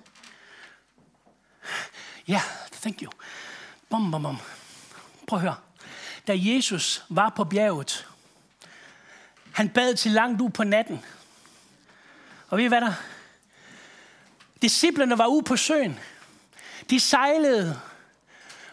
Ja, 2.28 2.34
yeah, 2.34 2.44
thank 2.72 3.02
you. 3.02 3.12
Bom, 3.90 4.12
bom, 4.12 4.24
bom. 4.24 4.63
Prøv 5.28 5.38
at 5.38 5.42
høre. 5.42 5.56
Da 6.28 6.34
Jesus 6.36 7.06
var 7.10 7.30
på 7.30 7.44
bjerget, 7.44 8.08
han 9.54 9.70
bad 9.70 9.96
til 9.96 10.12
langt 10.12 10.42
ud 10.42 10.50
på 10.50 10.64
natten. 10.64 11.06
Og 12.50 12.58
ved 12.58 12.66
I 12.66 12.68
hvad 12.68 12.82
der? 12.82 12.94
Disciplerne 14.62 15.18
var 15.18 15.28
ude 15.28 15.44
på 15.44 15.58
søen. 15.58 16.00
De 16.90 17.00
sejlede, 17.00 17.80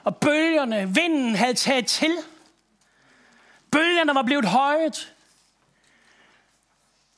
og 0.05 0.17
bølgerne, 0.17 0.95
vinden 0.95 1.35
havde 1.35 1.55
taget 1.55 1.87
til. 1.87 2.17
Bølgerne 3.71 4.15
var 4.15 4.23
blevet 4.23 4.45
højet. 4.45 5.15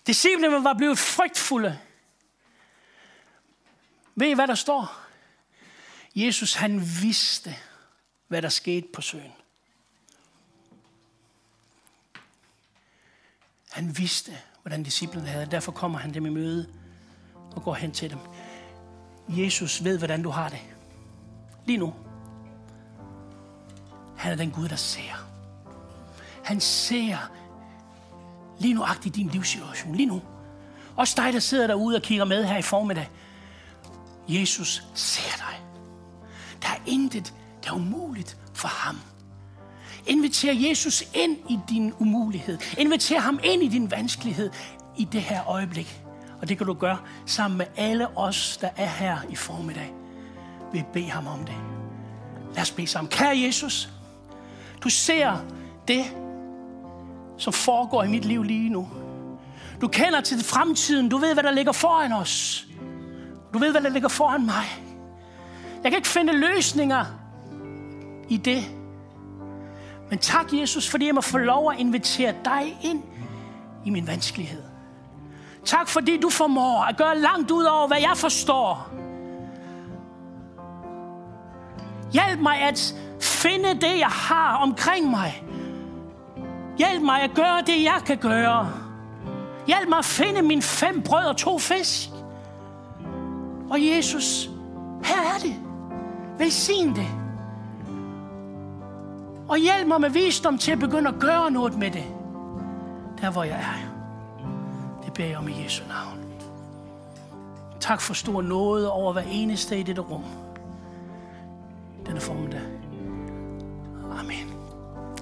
Disciplerne 0.07 0.65
var 0.65 0.75
blevet 0.75 0.99
frygtfulde. 0.99 1.79
Ved 4.15 4.29
I, 4.29 4.33
hvad 4.33 4.47
der 4.47 4.55
står? 4.55 4.99
Jesus, 6.15 6.55
han 6.55 6.81
vidste, 7.03 7.57
hvad 8.33 8.43
der 8.43 8.49
skete 8.49 8.87
på 8.93 9.01
søen. 9.01 9.33
Han 13.71 13.99
vidste, 13.99 14.33
hvordan 14.63 14.83
disciplen 14.83 15.27
havde. 15.27 15.47
Derfor 15.47 15.73
kommer 15.73 15.99
han 15.99 16.15
dem 16.15 16.27
i 16.27 16.29
møde 16.29 16.73
og 17.57 17.63
går 17.63 17.75
hen 17.75 17.93
til 17.93 18.11
dem. 18.11 18.19
Jesus 19.29 19.85
ved, 19.85 19.99
hvordan 19.99 20.23
du 20.23 20.31
har 20.31 20.49
det. 20.49 20.59
Lige 21.67 21.79
nu. 21.79 21.95
Han 24.17 24.33
er 24.33 24.37
den 24.37 24.51
Gud, 24.51 24.69
der 24.69 24.77
ser. 24.77 25.29
Han 26.45 26.61
ser 26.61 27.17
lige 28.59 28.75
nu 28.75 28.85
i 29.05 29.09
din 29.09 29.29
livssituation. 29.29 29.95
Lige 29.95 30.07
nu. 30.07 30.23
Også 30.97 31.15
dig, 31.17 31.33
der 31.33 31.41
sidder 31.41 31.67
derude 31.67 31.97
og 31.97 32.03
kigger 32.03 32.25
med 32.25 32.45
her 32.45 32.57
i 32.57 32.63
formiddag. 32.63 33.11
Jesus 34.29 34.83
ser 34.95 35.37
dig. 35.37 35.65
Der 36.63 36.69
er 36.69 36.83
intet, 36.87 37.35
der 37.65 37.71
er 37.71 37.75
umuligt 37.75 38.37
for 38.55 38.69
ham. 38.69 38.97
Inviter 40.07 40.53
Jesus 40.53 41.05
ind 41.15 41.37
i 41.51 41.59
din 41.69 41.93
umulighed. 41.99 42.59
Inviter 42.79 43.21
ham 43.21 43.41
ind 43.45 43.63
i 43.63 43.69
din 43.69 43.91
vanskelighed 43.91 44.51
i 44.97 45.05
det 45.05 45.21
her 45.21 45.49
øjeblik. 45.49 46.01
Og 46.41 46.49
det 46.49 46.59
kan 46.59 46.67
du 46.67 46.75
gøre 46.75 46.99
sammen 47.27 47.59
med 47.59 47.67
alle 47.77 48.19
os, 48.19 48.59
der 48.61 48.69
er 48.77 48.87
her 48.87 49.19
i 49.31 49.37
formiddag. 49.37 49.93
Vi 50.73 50.85
bede 50.93 51.11
ham 51.11 51.27
om 51.27 51.45
det. 51.45 51.55
Lad 52.55 52.63
os 52.63 52.71
bede 52.71 52.87
sammen. 52.87 53.11
Kære 53.11 53.39
Jesus, 53.39 53.89
du 54.83 54.89
ser 54.89 55.45
det, 55.89 56.05
som 57.39 57.53
foregår 57.53 58.03
i 58.03 58.09
mit 58.09 58.25
liv 58.25 58.43
lige 58.43 58.69
nu. 58.69 58.89
Du 59.81 59.89
kender 59.89 60.21
til 60.21 60.45
fremtiden. 60.45 61.09
Du 61.09 61.19
ved, 61.19 61.35
hvad 61.35 61.43
der 61.43 61.51
ligger 61.51 61.73
foran 61.73 62.13
os. 62.13 62.67
Du 63.53 63.59
ved, 63.59 63.71
hvad 63.71 63.81
der 63.81 63.89
ligger 63.89 64.09
foran 64.09 64.47
mig. 64.47 64.65
Jeg 65.83 65.91
kan 65.91 65.97
ikke 65.97 66.09
finde 66.09 66.33
løsninger 66.33 67.22
i 68.29 68.37
det. 68.37 68.65
Men 70.11 70.19
tak, 70.19 70.53
Jesus, 70.53 70.91
fordi 70.91 71.07
jeg 71.07 71.15
må 71.15 71.21
få 71.21 71.39
lov 71.39 71.73
at 71.73 71.79
invitere 71.79 72.35
dig 72.45 72.79
ind 72.83 73.03
i 73.85 73.91
min 73.91 74.07
vanskelighed. 74.07 74.63
Tak, 75.65 75.89
fordi 75.89 76.21
du 76.21 76.31
formår 76.31 76.83
at 76.83 76.97
gøre 76.97 77.19
langt 77.19 77.51
ud 77.51 77.65
over, 77.65 77.87
hvad 77.87 78.01
jeg 78.01 78.17
forstår. 78.17 78.91
Hjælp 82.13 82.41
mig 82.41 82.59
at 82.61 82.95
finde 83.21 83.75
det, 83.75 83.99
jeg 83.99 84.09
har 84.09 84.57
omkring 84.57 85.11
mig. 85.11 85.45
Hjælp 86.79 87.03
mig 87.03 87.23
at 87.23 87.31
gøre 87.35 87.61
det, 87.67 87.85
jeg 87.85 88.01
kan 88.07 88.19
gøre. 88.19 88.73
Hjælp 89.67 89.89
mig 89.89 89.99
at 89.99 90.05
finde 90.05 90.43
mine 90.43 90.63
fem 90.63 91.03
brød 91.03 91.25
og 91.25 91.37
to 91.37 91.59
fisk. 91.59 92.09
Og 93.71 93.87
Jesus, 93.87 94.51
her 95.05 95.35
er 95.35 95.39
det. 95.43 95.57
Velsign 96.39 96.97
det. 96.97 97.22
Og 99.49 99.59
hjælp 99.59 99.89
mig 99.89 100.01
med 100.01 100.11
visdom 100.11 100.59
til 100.59 100.73
at 100.73 100.79
begynde 100.79 101.09
at 101.09 101.15
gøre 101.21 101.51
noget 101.51 101.79
med 101.79 101.91
det. 101.91 102.05
Der 103.21 103.31
hvor 103.31 103.45
jeg 103.45 103.57
er. 103.57 103.93
Det 105.05 105.13
beder 105.13 105.29
jeg 105.29 105.39
om 105.39 105.49
i 105.49 105.65
Jesu 105.65 105.85
navn. 105.89 106.19
Tak 107.81 108.01
for 108.01 108.15
stor 108.15 108.43
nåde 108.43 108.91
over 108.91 109.13
hver 109.13 109.23
eneste 109.23 109.79
i 109.79 109.83
dette 109.83 110.03
rum. 110.03 110.25
Denne 112.07 112.21
formiddag. 112.21 112.61
Amen. 114.19 114.55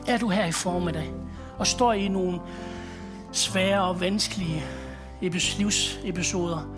Er 0.09 0.19
du 0.19 0.29
her 0.29 0.45
i 0.45 0.53
formiddag 0.53 1.13
og 1.59 1.67
står 1.67 1.93
i 1.93 2.09
nogle 2.09 2.41
svære 3.33 3.83
og 3.83 4.01
vanskelige 4.01 4.63
livsepisoder, 5.59 6.69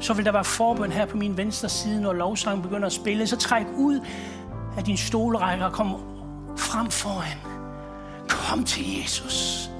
så 0.00 0.14
vil 0.14 0.24
der 0.24 0.32
være 0.32 0.44
forbøn 0.44 0.92
her 0.92 1.06
på 1.06 1.16
min 1.16 1.36
venstre 1.36 1.68
side, 1.68 2.00
når 2.00 2.12
lovsangen 2.12 2.62
begynder 2.62 2.86
at 2.86 2.92
spille. 2.92 3.26
Så 3.26 3.36
træk 3.36 3.66
ud 3.76 4.00
af 4.76 4.84
din 4.84 4.96
stolrække 4.96 5.64
og 5.64 5.72
kom 5.72 6.15
frem 6.56 6.90
foran. 6.90 7.38
Kom 8.28 8.64
til 8.64 9.00
Jesus. 9.00 9.70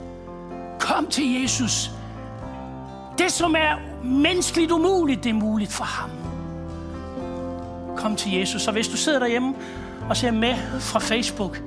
Kom 0.81 1.07
til 1.07 1.41
Jesus. 1.41 1.91
Det, 3.19 3.33
som 3.33 3.55
er 3.59 3.77
menneskeligt 4.05 4.73
umuligt, 4.73 5.25
det 5.25 5.31
er 5.31 5.35
muligt 5.35 5.73
for 5.73 5.85
ham. 5.85 6.11
Kom 7.97 8.17
til 8.17 8.33
Jesus. 8.33 8.67
Og 8.67 8.73
hvis 8.73 8.89
du 8.89 8.97
sidder 8.97 9.19
derhjemme 9.19 9.55
og 10.09 10.17
ser 10.17 10.31
med 10.31 10.55
fra 10.81 10.99
Facebook, 10.99 11.63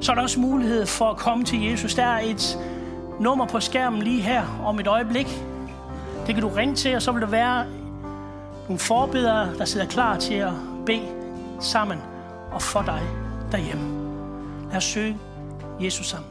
så 0.00 0.12
er 0.12 0.14
der 0.16 0.22
også 0.22 0.40
mulighed 0.40 0.86
for 0.86 1.10
at 1.10 1.16
komme 1.16 1.44
til 1.44 1.62
Jesus. 1.62 1.94
Der 1.94 2.04
er 2.04 2.20
et 2.20 2.58
nummer 3.20 3.46
på 3.46 3.60
skærmen 3.60 4.02
lige 4.02 4.22
her 4.22 4.60
om 4.64 4.80
et 4.80 4.86
øjeblik. 4.86 5.26
Det 6.26 6.34
kan 6.34 6.42
du 6.42 6.48
ringe 6.48 6.74
til, 6.74 6.96
og 6.96 7.02
så 7.02 7.12
vil 7.12 7.22
der 7.22 7.28
være 7.28 7.64
nogle 8.68 8.78
forbedere, 8.78 9.54
der 9.58 9.64
sidder 9.64 9.86
klar 9.86 10.16
til 10.16 10.34
at 10.34 10.52
bede 10.86 11.08
sammen 11.60 11.98
og 12.52 12.62
for 12.62 12.82
dig 12.82 13.02
derhjemme. 13.52 13.99
Lad 14.70 14.76
os 14.76 14.84
søge 14.84 15.18
Jesus 15.80 16.06
sammen. 16.06 16.29